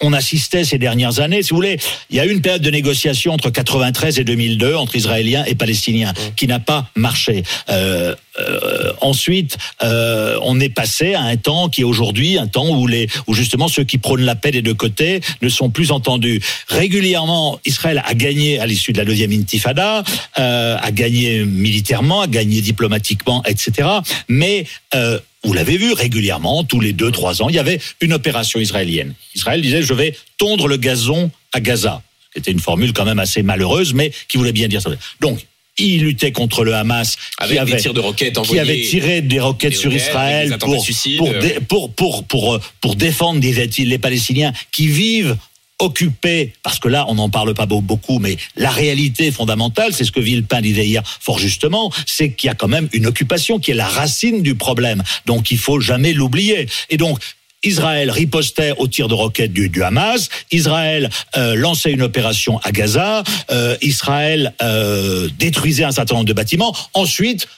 on 0.00 0.12
assistait 0.12 0.64
ces 0.64 0.78
dernières 0.78 1.20
années, 1.20 1.42
si 1.42 1.50
vous 1.50 1.56
voulez, 1.56 1.78
il 2.08 2.16
y 2.16 2.20
a 2.20 2.26
eu 2.26 2.30
une 2.30 2.40
période 2.40 2.62
de 2.62 2.70
négociation 2.70 3.32
entre 3.32 3.50
93 3.50 4.18
et 4.18 4.24
2002 4.24 4.74
entre 4.74 4.96
Israéliens 4.96 5.44
et 5.46 5.54
Palestiniens 5.54 6.12
qui 6.36 6.46
n'a 6.46 6.58
pas 6.58 6.88
marché. 6.96 7.42
Euh, 7.68 8.14
euh, 8.38 8.92
ensuite, 9.00 9.58
euh, 9.82 10.38
on 10.42 10.60
est 10.60 10.68
passé 10.68 11.14
à 11.14 11.22
un 11.22 11.36
temps 11.36 11.68
qui 11.68 11.82
est 11.82 11.84
aujourd'hui 11.84 12.38
un 12.38 12.46
temps 12.46 12.78
où 12.78 12.86
les, 12.86 13.08
où 13.26 13.34
justement 13.34 13.68
ceux 13.68 13.84
qui 13.84 13.98
prônent 13.98 14.22
la 14.22 14.34
paix 14.34 14.50
des 14.50 14.62
deux 14.62 14.74
côtés 14.74 15.20
ne 15.42 15.48
sont 15.48 15.70
plus 15.70 15.90
entendus. 15.90 16.40
Régulièrement, 16.68 17.58
Israël 17.64 18.02
a 18.06 18.14
gagné 18.14 18.58
à 18.60 18.66
l'issue 18.66 18.92
de 18.92 18.98
la 18.98 19.04
deuxième 19.04 19.32
intifada, 19.32 20.04
euh, 20.38 20.76
a 20.80 20.90
gagné 20.92 21.44
militairement, 21.44 22.22
a 22.22 22.26
gagné 22.26 22.60
diplomatiquement, 22.60 23.42
etc. 23.44 23.88
Mais 24.28 24.64
euh, 24.94 25.18
vous 25.44 25.52
l'avez 25.52 25.76
vu 25.78 25.92
régulièrement, 25.92 26.64
tous 26.64 26.80
les 26.80 26.92
deux, 26.92 27.10
trois 27.10 27.42
ans, 27.42 27.48
il 27.48 27.54
y 27.54 27.58
avait 27.58 27.80
une 28.00 28.12
opération 28.12 28.60
israélienne. 28.60 29.14
Israël 29.34 29.60
disait 29.62 29.82
je 29.82 29.94
vais 29.94 30.14
tondre 30.38 30.68
le 30.68 30.76
gazon 30.76 31.30
à 31.52 31.60
Gaza. 31.60 32.02
C'était 32.34 32.52
une 32.52 32.60
formule 32.60 32.92
quand 32.92 33.04
même 33.04 33.18
assez 33.18 33.42
malheureuse, 33.42 33.92
mais 33.94 34.12
qui 34.28 34.36
voulait 34.36 34.52
bien 34.52 34.68
dire 34.68 34.82
ça. 34.82 34.90
Donc, 35.20 35.40
il 35.78 36.02
luttait 36.02 36.30
contre 36.32 36.62
le 36.62 36.74
Hamas 36.74 37.16
Avec 37.38 37.54
qui 37.54 37.58
avait, 37.58 37.72
des 37.72 37.78
tirs 37.78 37.94
de 37.94 38.00
roquettes 38.00 38.40
qui 38.42 38.58
avait 38.58 38.82
tiré 38.82 39.22
des 39.22 39.40
roquettes 39.40 39.70
des 39.72 39.76
sur 39.78 39.92
Israël 39.92 40.58
pour, 40.60 40.82
suicides. 40.82 41.16
pour, 41.16 41.30
dé- 41.30 41.56
pour, 41.66 41.92
pour, 41.94 42.24
pour, 42.24 42.54
euh, 42.54 42.60
pour 42.82 42.96
défendre, 42.96 43.40
disait-il, 43.40 43.88
les 43.88 43.98
Palestiniens 43.98 44.52
qui 44.72 44.88
vivent 44.88 45.36
occupés, 45.80 46.52
parce 46.62 46.78
que 46.78 46.88
là, 46.88 47.04
on 47.08 47.14
n'en 47.14 47.28
parle 47.30 47.54
pas 47.54 47.66
beau- 47.66 47.80
beaucoup, 47.80 48.18
mais 48.18 48.36
la 48.56 48.70
réalité 48.70 49.30
fondamentale, 49.32 49.92
c'est 49.92 50.04
ce 50.04 50.12
que 50.12 50.20
Villepin 50.20 50.60
disait 50.60 50.86
hier 50.86 51.02
fort 51.20 51.38
justement, 51.38 51.92
c'est 52.06 52.32
qu'il 52.32 52.48
y 52.48 52.50
a 52.50 52.54
quand 52.54 52.68
même 52.68 52.88
une 52.92 53.06
occupation 53.06 53.58
qui 53.58 53.72
est 53.72 53.74
la 53.74 53.88
racine 53.88 54.42
du 54.42 54.54
problème. 54.54 55.02
Donc, 55.26 55.50
il 55.50 55.58
faut 55.58 55.80
jamais 55.80 56.12
l'oublier. 56.12 56.68
Et 56.90 56.96
donc, 56.96 57.18
Israël 57.62 58.10
ripostait 58.10 58.72
au 58.78 58.88
tir 58.88 59.06
de 59.06 59.12
roquettes 59.14 59.52
du, 59.52 59.68
du 59.68 59.82
Hamas. 59.82 60.30
Israël 60.50 61.10
euh, 61.36 61.54
lançait 61.54 61.90
une 61.92 62.00
opération 62.00 62.58
à 62.60 62.72
Gaza. 62.72 63.22
Euh, 63.50 63.76
Israël 63.82 64.54
euh, 64.62 65.28
détruisait 65.38 65.84
un 65.84 65.92
certain 65.92 66.14
nombre 66.14 66.26
de 66.26 66.32
bâtiments. 66.32 66.74
Ensuite, 66.94 67.48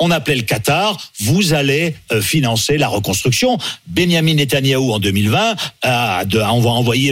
on 0.00 0.10
appelait 0.10 0.36
le 0.36 0.42
Qatar, 0.42 0.96
vous 1.20 1.52
allez 1.52 1.94
euh, 2.10 2.20
financer 2.22 2.78
la 2.78 2.88
reconstruction. 2.88 3.58
Benjamin 3.86 4.34
Netanyahou 4.34 4.92
en 4.92 4.98
2020 4.98 5.54
a, 5.82 6.24
de- 6.24 6.38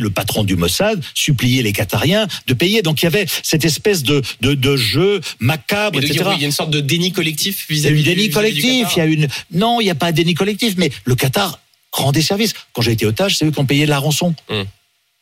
le 0.00 0.10
patron 0.10 0.42
du 0.44 0.56
Mossad 0.56 1.00
supplier 1.14 1.62
les 1.62 1.72
Qatariens 1.72 2.26
de 2.46 2.54
payer. 2.54 2.82
Donc 2.82 3.02
il 3.02 3.04
y 3.04 3.06
avait 3.06 3.26
cette 3.42 3.64
espèce 3.64 4.02
de, 4.02 4.22
de, 4.40 4.54
de 4.54 4.76
jeu 4.76 5.20
macabre, 5.38 5.98
Et 5.98 6.00
de 6.00 6.06
etc. 6.06 6.18
dire, 6.20 6.28
oui, 6.28 6.34
il 6.38 6.40
y 6.40 6.44
a 6.44 6.46
une 6.46 6.52
sorte 6.52 6.70
de 6.70 6.80
déni 6.80 7.12
collectif 7.12 7.66
Il 7.68 7.78
y 7.78 7.86
a 7.86 7.90
eu 7.90 7.94
vis-à-vis 7.94 8.00
un 8.00 8.02
du- 8.02 8.04
déni 8.16 8.28
il 8.96 8.98
y 8.98 9.00
a 9.02 9.06
une 9.06 9.28
non, 9.52 9.80
il 9.80 9.84
n'y 9.84 9.90
a 9.90 9.94
pas 9.94 10.06
un 10.06 10.12
déni 10.12 10.34
collectif, 10.34 10.74
mais 10.76 10.90
le 11.04 11.14
Qatar 11.14 11.60
rend 11.92 12.12
des 12.12 12.22
services. 12.22 12.54
Quand 12.72 12.82
j'ai 12.82 12.92
été 12.92 13.06
otage, 13.06 13.36
c'est 13.36 13.44
eux 13.44 13.50
qui 13.50 13.58
ont 13.60 13.66
payé 13.66 13.86
la 13.86 13.98
rançon. 13.98 14.34
Hum. 14.50 14.64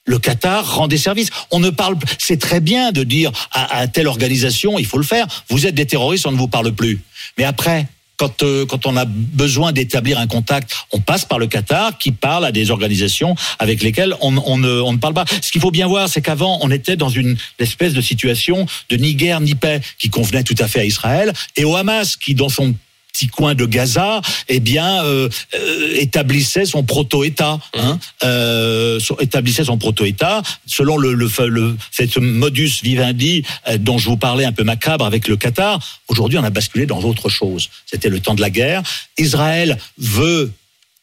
Le 0.09 0.19
Qatar 0.21 0.77
rend 0.77 0.87
des 0.87 0.99
services. 0.99 1.31
On 1.51 1.59
ne 1.59 1.71
parle, 1.71 1.97
c'est 2.19 2.39
très 2.41 2.61
bien 2.61 2.93
de 2.93 3.03
dire 3.03 3.33
à, 3.51 3.79
à 3.79 3.87
telle 3.89 4.07
organisation, 4.07 4.79
il 4.79 4.87
faut 4.87 4.99
le 4.99 5.05
faire. 5.05 5.27
Vous 5.49 5.67
êtes 5.67 5.75
des 5.75 5.87
terroristes, 5.87 6.27
on 6.27 6.33
ne 6.33 6.37
vous 6.39 6.47
parle 6.47 6.73
plus. 6.73 7.01
Mais 7.39 7.45
après, 7.45 7.87
quand, 8.17 8.43
euh, 8.43 8.65
quand 8.67 8.87
on 8.87 8.97
a 8.97 9.05
besoin 9.05 9.73
d'établir 9.73 10.19
un 10.19 10.27
contact, 10.27 10.75
on 10.93 11.01
passe 11.01 11.25
par 11.25 11.39
le 11.39 11.47
Qatar 11.47 11.99
qui 11.99 12.13
parle 12.13 12.45
à 12.45 12.53
des 12.53 12.71
organisations 12.71 13.35
avec 13.59 13.83
lesquelles 13.83 14.15
on, 14.21 14.37
on 14.39 14.59
ne, 14.59 14.81
on 14.81 14.93
ne 14.93 14.99
parle 14.99 15.15
pas. 15.15 15.25
Ce 15.43 15.53
qu'il 15.53 15.61
faut 15.61 15.71
bien 15.71 15.87
voir, 15.87 16.09
c'est 16.09 16.23
qu'avant, 16.23 16.59
on 16.63 16.71
était 16.71 16.97
dans 16.97 17.11
une 17.11 17.37
espèce 17.59 17.93
de 17.93 18.01
situation 18.01 18.67
de 18.89 18.97
ni 18.97 19.15
guerre 19.15 19.41
ni 19.41 19.55
paix 19.55 19.81
qui 19.99 20.09
convenait 20.09 20.45
tout 20.45 20.57
à 20.59 20.69
fait 20.69 20.81
à 20.81 20.85
Israël 20.85 21.33
et 21.57 21.65
au 21.65 21.77
Hamas 21.77 22.17
qui, 22.17 22.35
dans 22.35 22.49
son 22.49 22.75
petit 23.17 23.29
coin 23.29 23.55
de 23.55 23.65
Gaza, 23.65 24.21
eh 24.49 24.61
bien, 24.61 25.03
euh, 25.05 25.29
euh, 25.55 25.95
établissait 25.97 26.67
son 26.67 26.85
proto-État, 26.85 27.59
hein, 27.75 27.99
euh, 28.25 29.01
établissait 29.21 29.65
son 29.65 29.79
proto-État 29.79 30.43
selon 30.67 30.99
le, 30.99 31.15
le, 31.15 31.31
le 31.49 31.77
cette 31.91 32.19
modus 32.19 32.81
vivendi 32.83 33.43
dont 33.79 33.97
je 33.99 34.11
vous 34.11 34.17
parlais 34.19 34.45
un 34.45 34.53
peu 34.53 34.65
macabre 34.65 35.07
avec 35.07 35.29
le 35.29 35.37
Qatar. 35.37 35.81
Aujourd'hui, 36.09 36.39
on 36.39 36.45
a 36.45 36.51
basculé 36.51 36.85
dans 36.85 37.01
autre 37.03 37.29
chose. 37.29 37.71
C'était 37.87 38.11
le 38.11 38.21
temps 38.21 38.35
de 38.35 38.41
la 38.41 38.51
guerre. 38.51 38.83
Israël 39.17 39.79
veut 39.99 40.53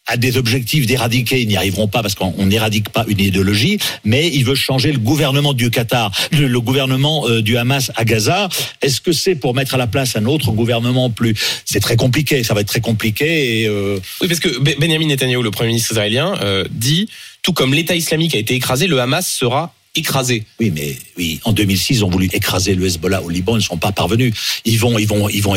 a 0.08 0.18
des 0.18 0.38
objectifs 0.38 0.86
d'éradiquer, 0.86 1.42
ils 1.42 1.48
n'y 1.48 1.56
arriveront 1.56 1.88
pas 1.88 2.02
parce 2.02 2.16
qu'on 2.16 2.34
on 2.38 2.46
n'éradique 2.48 2.90
pas 2.90 3.06
une 3.08 3.20
idéologie, 3.20 3.80
mais 4.04 4.28
il 4.30 4.44
veut 4.44 4.56
changer 4.56 4.92
le 4.92 5.00
gouvernement 5.00 5.54
du 5.54 5.70
Qatar, 5.70 6.12
le, 6.32 6.60
gouvernement 6.60 7.28
euh, 7.28 7.42
du 7.42 7.58
Hamas 7.58 7.92
à 7.96 8.04
Gaza. 8.04 8.50
Est-ce 8.82 9.00
que 9.02 9.12
c'est 9.14 9.36
pour 9.36 9.54
mettre 9.56 9.76
à 9.76 9.78
la 9.78 9.88
place 9.88 10.16
un 10.16 10.26
autre 10.26 10.52
gouvernement 10.52 11.10
plus? 11.10 11.36
C'est 11.66 11.80
très 11.80 11.96
compliqué, 11.96 12.44
ça 12.44 12.54
va 12.54 12.62
être 12.62 12.68
très 12.68 12.82
compliqué. 12.82 13.62
Et, 13.62 13.68
euh, 13.68 13.98
Oui, 14.22 14.28
parce 14.28 14.40
que 14.42 14.50
Be- 14.50 14.78
Benjamin 14.80 15.08
Netanyahu, 15.08 15.42
le 15.42 15.52
premier 15.52 15.70
ministre 15.70 15.92
israélien, 15.92 16.36
euh, 16.42 16.66
dit 16.72 17.08
tout 17.42 17.54
comme 17.54 17.74
l'État 17.74 17.96
islamique 17.96 18.36
a 18.36 18.40
été 18.40 18.56
écrasé, 18.56 18.88
le 18.88 19.00
Hamas 19.00 19.28
sera 19.28 19.74
écrasé. 19.96 20.46
oui, 20.60 20.72
mais 20.72 20.96
oui, 21.18 21.40
en 21.44 21.52
2006, 21.52 21.98
ils 21.98 22.06
ont 22.06 22.10
voulu 22.10 22.28
écraser 22.34 22.74
le 22.74 22.86
Hezbollah 22.86 23.22
au 23.22 23.30
Liban, 23.30 23.54
ils 23.54 23.60
ne 23.60 23.64
sont 23.64 23.78
pas 23.78 23.92
parvenus. 23.92 24.34
Ils 24.66 24.80
vont, 24.80 24.98
ils 24.98 25.08
vont, 25.08 25.30
ils 25.30 25.44
vont 25.44 25.56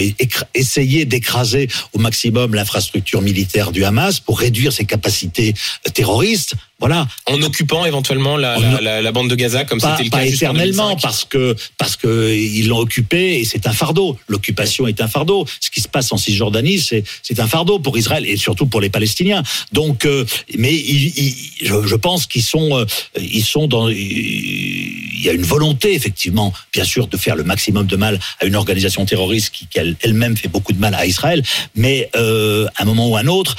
essayer 0.54 1.04
d'écraser 1.06 1.68
au 1.94 1.98
maximum 1.98 2.54
l'infrastructure 2.54 3.22
militaire 3.22 3.72
du 3.72 3.84
Hamas 3.84 4.20
pour 4.20 4.38
réduire 4.38 4.72
ses 4.72 4.84
capacités 4.84 5.54
euh, 5.86 5.90
terroristes. 5.90 6.54
Voilà. 6.78 7.08
En 7.24 7.40
occupant 7.40 7.86
éventuellement 7.86 8.36
la, 8.36 8.58
la, 8.58 8.80
la- 8.82 9.02
la 9.02 9.12
bande 9.12 9.30
de 9.30 9.34
Gaza, 9.34 9.64
comme 9.64 9.80
pas, 9.80 9.92
c'était 9.96 10.04
le 10.04 10.10
pas 10.10 10.18
cas 10.18 10.24
en 10.24 10.26
éternellement 10.34 10.88
2005. 10.90 11.00
parce 11.02 11.24
que 11.24 11.56
parce 11.78 11.96
que 11.96 12.34
ils 12.34 12.68
l'ont 12.68 12.78
occupé 12.78 13.38
et 13.40 13.44
c'est 13.46 13.66
un 13.66 13.72
fardeau. 13.72 14.18
L'occupation 14.28 14.86
est 14.86 15.00
un 15.00 15.08
fardeau. 15.08 15.46
Ce 15.60 15.70
qui 15.70 15.80
se 15.80 15.88
passe 15.88 16.12
en 16.12 16.18
Cisjordanie, 16.18 16.78
c'est 16.78 17.02
c'est 17.22 17.40
un 17.40 17.46
fardeau 17.46 17.78
pour 17.78 17.96
Israël 17.96 18.26
et 18.26 18.36
surtout 18.36 18.66
pour 18.66 18.82
les 18.82 18.90
Palestiniens. 18.90 19.42
Donc, 19.72 20.04
euh, 20.04 20.26
mais 20.58 20.74
ils- 20.74 21.14
ils- 21.18 21.36
je, 21.62 21.86
je 21.86 21.94
pense 21.96 22.26
qu'ils 22.26 22.42
sont 22.42 22.76
euh, 22.78 22.84
ils 23.18 23.44
sont 23.44 23.66
dans 23.68 23.88
il 23.88 25.20
y 25.22 25.28
a 25.30 25.32
une 25.32 25.42
volonté 25.44 25.94
effectivement, 25.94 26.52
bien 26.74 26.84
sûr, 26.84 27.06
de 27.06 27.16
faire 27.16 27.36
le 27.36 27.44
maximum 27.44 27.86
de 27.86 27.96
mal 27.96 28.20
à 28.40 28.44
une 28.44 28.54
organisation 28.54 29.06
terroriste 29.06 29.50
qui, 29.50 29.66
qui 29.66 29.78
elle- 29.78 29.96
elle-même 30.02 30.36
fait 30.36 30.48
beaucoup 30.48 30.72
de 30.74 30.78
mal 30.78 30.94
à 30.94 31.06
Israël. 31.06 31.42
Mais 31.74 32.10
euh, 32.16 32.66
à 32.76 32.82
un 32.82 32.84
moment 32.84 33.08
ou 33.08 33.16
à 33.16 33.20
un 33.20 33.26
autre, 33.28 33.56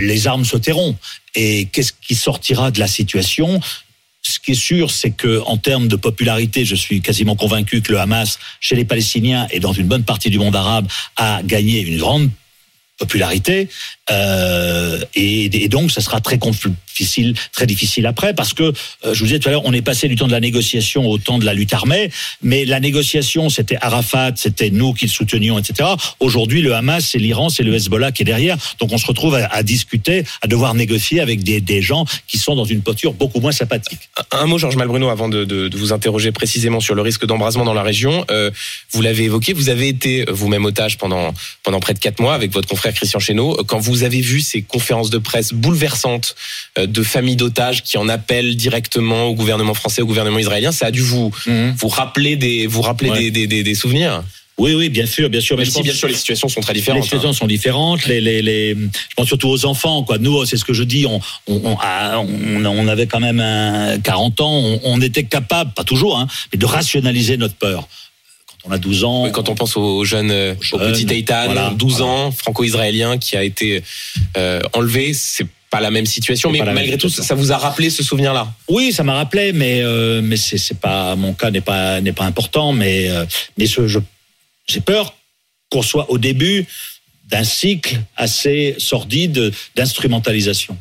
les 0.00 0.26
armes 0.26 0.44
se. 0.44 0.96
Et 1.34 1.66
qu'est-ce 1.66 1.92
qui 1.92 2.14
sortira 2.14 2.70
de 2.70 2.80
la 2.80 2.88
situation? 2.88 3.60
Ce 4.22 4.38
qui 4.38 4.52
est 4.52 4.54
sûr, 4.54 4.90
c'est 4.90 5.12
que 5.12 5.40
en 5.46 5.56
termes 5.56 5.88
de 5.88 5.96
popularité, 5.96 6.64
je 6.64 6.74
suis 6.74 7.00
quasiment 7.00 7.36
convaincu 7.36 7.80
que 7.80 7.92
le 7.92 8.00
Hamas, 8.00 8.38
chez 8.60 8.76
les 8.76 8.84
Palestiniens 8.84 9.46
et 9.50 9.60
dans 9.60 9.72
une 9.72 9.86
bonne 9.86 10.04
partie 10.04 10.30
du 10.30 10.38
monde 10.38 10.56
arabe, 10.56 10.86
a 11.16 11.42
gagné 11.42 11.80
une 11.80 11.98
grande 11.98 12.30
popularité. 12.98 13.68
Euh, 14.10 15.00
et, 15.14 15.68
donc, 15.68 15.90
ça 15.90 16.02
sera 16.02 16.20
très 16.20 16.38
difficile, 16.94 17.34
très 17.52 17.66
difficile 17.66 18.06
après, 18.06 18.34
parce 18.34 18.52
que 18.54 18.62
euh, 18.64 18.72
je 19.14 19.18
vous 19.20 19.26
disais 19.26 19.38
tout 19.38 19.48
à 19.48 19.52
l'heure, 19.52 19.64
on 19.64 19.72
est 19.72 19.82
passé 19.82 20.08
du 20.08 20.16
temps 20.16 20.26
de 20.26 20.32
la 20.32 20.40
négociation 20.40 21.06
au 21.08 21.18
temps 21.18 21.38
de 21.38 21.44
la 21.44 21.54
lutte 21.54 21.72
armée, 21.72 22.10
mais 22.42 22.64
la 22.64 22.80
négociation, 22.80 23.48
c'était 23.48 23.76
Arafat, 23.80 24.32
c'était 24.36 24.70
nous 24.70 24.92
qui 24.92 25.06
le 25.06 25.10
soutenions, 25.10 25.58
etc. 25.58 25.88
Aujourd'hui, 26.20 26.62
le 26.62 26.74
Hamas, 26.74 27.06
c'est 27.10 27.18
l'Iran, 27.18 27.48
c'est 27.48 27.62
le 27.62 27.74
Hezbollah 27.74 28.12
qui 28.12 28.22
est 28.22 28.24
derrière. 28.24 28.56
Donc, 28.80 28.92
on 28.92 28.98
se 28.98 29.06
retrouve 29.06 29.34
à, 29.34 29.46
à 29.46 29.62
discuter, 29.62 30.24
à 30.42 30.46
devoir 30.46 30.74
négocier 30.74 31.20
avec 31.20 31.42
des, 31.42 31.60
des 31.60 31.82
gens 31.82 32.04
qui 32.26 32.38
sont 32.38 32.54
dans 32.54 32.64
une 32.64 32.82
posture 32.82 33.12
beaucoup 33.14 33.40
moins 33.40 33.52
sympathique. 33.52 34.00
Un 34.32 34.46
mot, 34.46 34.58
Georges 34.58 34.76
Malbruno, 34.76 35.08
avant 35.08 35.28
de, 35.28 35.44
de- 35.44 35.68
de 35.68 35.76
vous 35.78 35.92
interroger 35.92 36.32
précisément 36.32 36.80
sur 36.80 36.94
le 36.94 37.02
risque 37.02 37.26
d'embrasement 37.26 37.64
dans 37.64 37.74
la 37.74 37.82
région. 37.82 38.24
Euh, 38.30 38.50
vous 38.92 39.02
l'avez 39.02 39.24
évoqué, 39.24 39.52
vous 39.52 39.68
avez 39.68 39.88
été 39.88 40.22
euh, 40.22 40.32
vous-même 40.32 40.64
otage 40.64 40.98
pendant, 40.98 41.32
pendant 41.62 41.80
près 41.80 41.94
de 41.94 41.98
quatre 41.98 42.20
mois 42.20 42.34
avec 42.34 42.52
votre 42.52 42.68
confrère 42.68 42.94
Christian 42.94 43.20
Chesneau. 43.20 43.56
Quand 43.66 43.78
vous 43.78 44.02
avez 44.02 44.20
vu 44.20 44.40
ces 44.40 44.62
conférences 44.62 45.10
de 45.10 45.18
presse 45.18 45.52
bouleversantes 45.52 46.34
de 46.86 47.02
familles 47.02 47.36
d'otages 47.36 47.82
qui 47.82 47.98
en 47.98 48.08
appellent 48.08 48.56
directement 48.56 49.24
au 49.24 49.34
gouvernement 49.34 49.74
français, 49.74 50.02
au 50.02 50.06
gouvernement 50.06 50.38
israélien, 50.38 50.72
ça 50.72 50.86
a 50.86 50.90
dû 50.90 51.00
vous, 51.02 51.30
vous 51.46 51.88
rappeler 51.88 52.36
des, 52.36 52.66
vous 52.66 52.82
rappeler 52.82 53.10
Ouais. 53.10 53.30
des, 53.30 53.46
des, 53.46 53.62
des- 53.62 53.74
souvenions 53.74 54.22
Oui, 54.58 54.74
oui, 54.74 54.88
bien 54.90 55.06
sûr, 55.06 55.30
bien 55.30 55.40
sûr. 55.40 55.56
Même 55.56 55.64
je 55.64 55.70
si, 55.70 55.76
pense- 55.78 55.84
bien 55.84 55.94
sûr, 55.94 56.06
les 56.08 56.14
situations 56.14 56.48
sont 56.48 56.60
très 56.60 56.74
Les 56.74 56.80
différentes. 56.80 57.04
situations 57.04 57.30
hein. 57.30 57.32
sont 57.32 57.46
différentes. 57.46 58.04
Les, 58.06 58.20
les, 58.20 58.42
les, 58.42 58.74
je 58.74 59.14
pense 59.16 59.26
surtout 59.26 59.48
aux 59.48 59.64
enfants. 59.64 60.02
Quoi. 60.02 60.18
Nous, 60.18 60.44
c'est 60.44 60.58
ce 60.58 60.64
que 60.66 60.74
je 60.74 60.82
dis. 60.82 61.06
On, 61.06 61.18
on, 61.48 61.60
on, 61.64 61.76
a- 61.80 62.18
on, 62.18 62.64
on 62.66 62.86
avait 62.88 63.06
quand 63.06 63.20
même 63.20 63.40
un 63.40 63.98
40 64.00 64.40
ans. 64.42 64.52
On, 64.52 64.80
on 64.84 65.00
était 65.00 65.24
capable, 65.24 65.72
pas 65.72 65.84
toujours, 65.84 66.18
hein, 66.18 66.26
mais 66.52 66.58
de 66.58 66.66
rationaliser 66.66 67.36
notre 67.38 67.54
peur. 67.54 67.88
Quand 68.62 68.68
on 68.68 68.72
a 68.72 68.78
12 68.78 69.04
ans, 69.04 69.24
Oui, 69.24 69.32
quand 69.32 69.48
on 69.48 69.54
pense 69.54 69.78
au 69.78 70.04
jeune, 70.04 70.30
euh, 70.30 70.54
au 70.72 70.78
petit 70.78 71.06
Eitan, 71.10 71.46
voilà, 71.46 71.70
12 71.74 71.96
voilà. 71.98 72.12
ans, 72.12 72.30
franco-israélien, 72.30 73.16
qui 73.16 73.38
a 73.38 73.42
été 73.42 73.82
euh, 74.36 74.60
enlevé, 74.74 75.14
c'est 75.14 75.46
pas 75.70 75.80
la 75.80 75.90
même 75.90 76.06
situation, 76.06 76.50
mais 76.50 76.62
malgré 76.62 76.98
tout, 76.98 77.08
ça 77.08 77.34
vous 77.34 77.52
a 77.52 77.56
rappelé 77.56 77.90
ce 77.90 78.02
souvenir-là. 78.02 78.52
Oui, 78.68 78.92
ça 78.92 79.04
m'a 79.04 79.14
rappelé, 79.14 79.52
mais 79.52 79.80
euh, 79.82 80.20
mais 80.22 80.36
c'est 80.36 80.58
c'est 80.58 80.78
pas 80.78 81.14
mon 81.14 81.32
cas 81.32 81.50
n'est 81.50 81.60
pas 81.60 82.00
n'est 82.00 82.12
pas 82.12 82.24
important, 82.24 82.72
mais 82.72 83.08
euh, 83.08 83.24
mais 83.56 83.66
ce, 83.66 83.86
je 83.86 84.00
j'ai 84.66 84.80
peur 84.80 85.14
qu'on 85.70 85.82
soit 85.82 86.10
au 86.10 86.18
début 86.18 86.66
d'un 87.30 87.44
cycle 87.44 88.00
assez 88.16 88.74
sordide 88.78 89.52
d'instrumentalisation. 89.76 90.76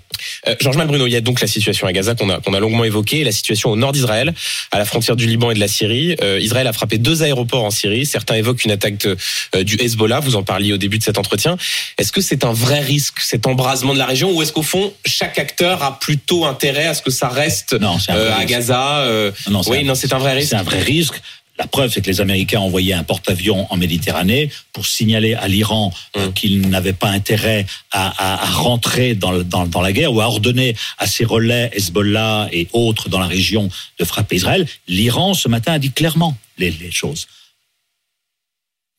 Euh, 0.47 0.55
Georges 0.59 0.75
Malbruno, 0.77 1.07
il 1.07 1.13
y 1.13 1.15
a 1.15 1.21
donc 1.21 1.39
la 1.39 1.47
situation 1.47 1.87
à 1.87 1.93
Gaza 1.93 2.13
qu'on 2.13 2.29
a, 2.29 2.39
qu'on 2.41 2.53
a 2.53 2.59
longuement 2.59 2.83
évoquée, 2.83 3.23
la 3.23 3.31
situation 3.31 3.69
au 3.71 3.75
nord 3.77 3.93
d'Israël, 3.93 4.33
à 4.71 4.77
la 4.77 4.83
frontière 4.85 5.15
du 5.15 5.25
Liban 5.27 5.51
et 5.51 5.53
de 5.53 5.59
la 5.59 5.67
Syrie. 5.69 6.15
Euh, 6.21 6.39
Israël 6.41 6.67
a 6.67 6.73
frappé 6.73 6.97
deux 6.97 7.23
aéroports 7.23 7.63
en 7.63 7.71
Syrie. 7.71 8.05
Certains 8.05 8.35
évoquent 8.35 8.65
une 8.65 8.71
attaque 8.71 8.97
de, 8.97 9.15
euh, 9.55 9.63
du 9.63 9.77
Hezbollah. 9.79 10.19
Vous 10.19 10.35
en 10.35 10.43
parliez 10.43 10.73
au 10.73 10.77
début 10.77 10.97
de 10.97 11.03
cet 11.03 11.17
entretien. 11.17 11.57
Est-ce 11.97 12.11
que 12.11 12.19
c'est 12.21 12.43
un 12.43 12.51
vrai 12.51 12.81
risque, 12.81 13.19
cet 13.21 13.47
embrasement 13.47 13.93
de 13.93 13.99
la 13.99 14.05
région, 14.05 14.31
ou 14.31 14.41
est-ce 14.41 14.51
qu'au 14.51 14.61
fond, 14.63 14.93
chaque 15.05 15.39
acteur 15.39 15.83
a 15.83 15.99
plutôt 15.99 16.45
intérêt 16.45 16.87
à 16.87 16.93
ce 16.93 17.01
que 17.01 17.11
ça 17.11 17.29
reste 17.29 17.79
Non, 17.79 17.97
euh, 18.09 18.33
à. 18.37 18.43
Gaza 18.45 18.99
euh, 18.99 19.31
Non, 19.49 19.63
c'est 19.63 19.69
Oui, 19.71 19.77
un- 19.79 19.83
non, 19.83 19.95
c'est 19.95 20.11
un 20.13 20.17
vrai 20.19 20.33
risque. 20.33 20.49
C'est 20.49 20.55
un 20.57 20.63
vrai 20.63 20.81
risque. 20.81 21.21
La 21.59 21.67
preuve, 21.67 21.91
c'est 21.91 22.01
que 22.01 22.09
les 22.09 22.21
Américains 22.21 22.59
ont 22.61 22.67
envoyé 22.67 22.93
un 22.93 23.03
porte-avions 23.03 23.67
en 23.71 23.75
Méditerranée 23.75 24.49
pour 24.71 24.85
signaler 24.85 25.33
à 25.33 25.47
l'Iran 25.49 25.93
euh, 26.15 26.29
Mm. 26.29 26.33
qu'il 26.33 26.69
n'avait 26.69 26.93
pas 26.93 27.09
intérêt 27.09 27.65
à, 27.91 28.07
à- 28.17 28.43
à 28.43 28.49
rentrer 28.51 29.13
dans, 29.13 29.43
dans, 29.43 29.67
dans 29.67 29.81
la 29.81 29.91
guerre 29.91 30.13
ou 30.13 30.21
à 30.21 30.25
ordonner 30.27 30.75
à 30.97 31.05
ses 31.05 31.25
relais 31.25 31.69
Hezbollah 31.73 32.47
et 32.53 32.69
autres 32.71 33.09
dans 33.09 33.19
la 33.19 33.27
région 33.27 33.69
de 33.99 34.05
frapper 34.05 34.37
Israël. 34.37 34.65
L'Iran, 34.87 35.33
ce 35.33 35.49
matin, 35.49 35.73
a 35.73 35.79
dit 35.79 35.91
clairement 35.91 36.37
les, 36.57 36.71
les 36.71 36.91
choses. 36.91 37.27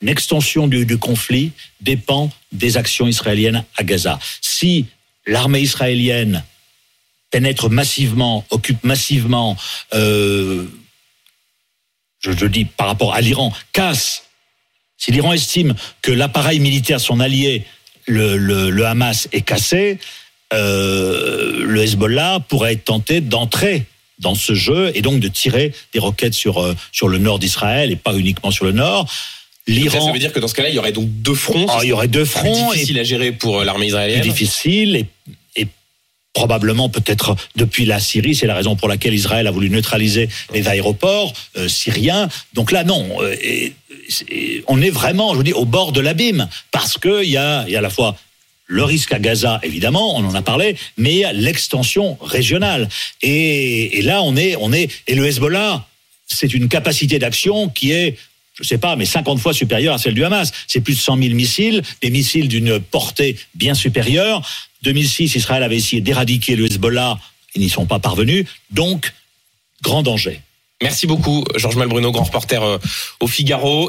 Une 0.03 0.09
extension 0.09 0.69
du, 0.69 0.85
du 0.87 0.99
conflit 0.99 1.53
dépend 1.81 2.31
des 2.53 2.77
actions 2.77 3.07
israéliennes 3.07 3.65
à 3.77 3.85
Gaza. 3.85 4.19
Si 4.41 4.87
l'armée 5.27 5.61
israélienne 5.61 6.45
pénètre 7.31 7.71
massivement, 7.71 8.45
occupe 8.51 8.83
massivement, 8.83 9.57
euh, 9.95 10.67
je, 12.21 12.33
je 12.33 12.47
dis 12.47 12.65
par 12.65 12.87
rapport 12.87 13.15
à 13.15 13.21
l'Iran, 13.21 13.53
casse. 13.73 14.25
Si 14.97 15.11
l'Iran 15.13 15.33
estime 15.33 15.75
que 16.03 16.13
l'appareil 16.13 16.61
militaire, 16.61 17.01
son 17.01 17.21
allié, 17.21 17.65
le, 18.07 18.37
le- 18.37 18.71
le 18.71 18.87
Hamas, 18.87 19.29
est 19.33 19.41
cassé, 19.41 19.99
euh, 20.53 21.65
le 21.65 21.83
Hezbollah 21.83 22.41
pourrait 22.49 22.75
être 22.75 22.85
tenté 22.85 23.21
d'entrer 23.21 23.85
dans 24.19 24.35
ce 24.35 24.53
jeu 24.55 24.93
et 24.95 25.01
donc 25.03 25.21
de 25.21 25.29
tirer 25.29 25.73
des 25.95 25.99
roquettes 25.99 26.35
sur, 26.35 26.59
euh, 26.59 26.75
sur 26.93 27.09
le 27.09 27.19
nord 27.19 27.39
d'Israël 27.39 27.91
et 27.91 27.97
pas 27.97 28.15
uniquement 28.15 28.51
sur 28.51 28.65
le 28.67 28.73
nord. 28.73 29.11
L'Iran, 29.67 30.07
ça 30.07 30.13
veut 30.13 30.19
dire 30.19 30.33
que 30.33 30.41
dans 30.41 30.49
ce 30.49 30.55
cas-là, 30.55 30.69
il 30.71 30.75
y 30.75 30.79
aurait 30.79 30.93
donc 30.93 31.09
deux 31.23 31.35
fronts. 31.35 31.67
Oh, 31.69 31.79
il 31.83 31.89
y 31.89 31.93
aurait 31.93 32.09
deux 32.09 32.25
fronts. 32.25 32.73
et 32.73 32.77
difficile 32.77 32.99
à 32.99 33.05
gérer 33.05 33.33
pour 33.33 33.61
euh, 33.61 33.65
l'armée 33.65 33.87
israélienne. 33.87 34.21
plus 34.21 34.31
difficile 34.31 34.97
et 34.97 35.07
probablement 36.33 36.89
peut-être 36.89 37.37
depuis 37.57 37.85
la 37.85 38.01
Syrie, 38.01 38.35
c'est 38.35 38.47
la 38.47 38.55
raison 38.55 38.77
pour 38.77 38.89
laquelle 38.89 39.15
Israël 39.15 39.47
a 39.47 39.51
voulu 39.51 39.71
neutraliser 39.71 40.29
les 40.55 40.69
aéroports 40.69 41.33
euh, 41.57 41.69
syriens. 41.69 42.29
Donc 42.55 42.71
là, 42.73 42.85
non, 42.85 43.19
euh, 43.21 43.35
on 44.69 44.81
est 44.81 44.91
vraiment, 44.91 45.33
je 45.33 45.37
vous 45.37 45.43
dis, 45.43 45.53
au 45.53 45.65
bord 45.65 45.93
de 45.93 46.01
l'abîme 46.01 46.49
parce 46.71 46.99
que 46.99 47.25
il 47.25 47.31
y 47.31 47.37
a, 47.37 47.69
y 47.69 47.75
a 47.75 47.79
à 47.79 47.83
la 47.83 47.91
fois 47.91 48.17
le 48.67 48.85
risque 48.85 49.13
à 49.13 49.19
Gaza, 49.19 49.59
évidemment, 49.65 50.17
on 50.17 50.25
en 50.25 50.35
a 50.35 50.43
parlé, 50.43 50.77
mais 50.97 51.13
il 51.13 51.19
y 51.19 51.25
a 51.25 51.33
l'extension 51.33 52.17
régionale. 52.21 52.89
Et, 53.21 53.99
et 53.99 54.03
là, 54.03 54.23
on 54.23 54.37
est, 54.37 54.55
on 54.61 54.73
est, 54.73 54.89
et 55.09 55.17
le 55.17 55.27
Hezbollah, 55.27 55.85
c'est 56.29 56.55
une 56.55 56.69
capacité 56.69 57.19
d'action 57.19 57.69
qui 57.69 57.91
est 57.91 58.17
je 58.61 58.67
sais 58.67 58.79
pas, 58.79 58.97
mais 58.97 59.05
50 59.05 59.39
fois 59.39 59.53
supérieure 59.53 59.95
à 59.95 59.99
celle 59.99 60.15
du 60.15 60.25
Hamas. 60.25 60.53
C'est 60.67 60.81
plus 60.81 60.95
de 60.95 61.01
100 61.01 61.17
000 61.17 61.35
missiles, 61.35 61.83
des 62.03 62.11
missiles 62.11 62.49
d'une 62.49 62.79
portée 62.79 63.37
bien 63.55 63.75
supérieure. 63.75 64.43
2006, 64.83 65.35
Israël 65.35 65.63
avait 65.63 65.77
essayé 65.77 66.01
d'éradiquer 66.03 66.57
le 66.57 66.67
Hezbollah, 66.67 67.19
ils 67.55 67.63
n'y 67.63 67.71
sont 67.71 67.87
pas 67.87 67.99
parvenus. 67.99 68.47
Donc, 68.71 69.13
grand 69.83 70.03
danger. 70.03 70.41
Merci 70.83 71.07
beaucoup, 71.07 71.45
Georges 71.57 71.77
Malbruno, 71.77 72.11
grand 72.11 72.25
reporter 72.25 72.63
euh, 72.63 72.79
au 73.21 73.27
Figaro. 73.27 73.89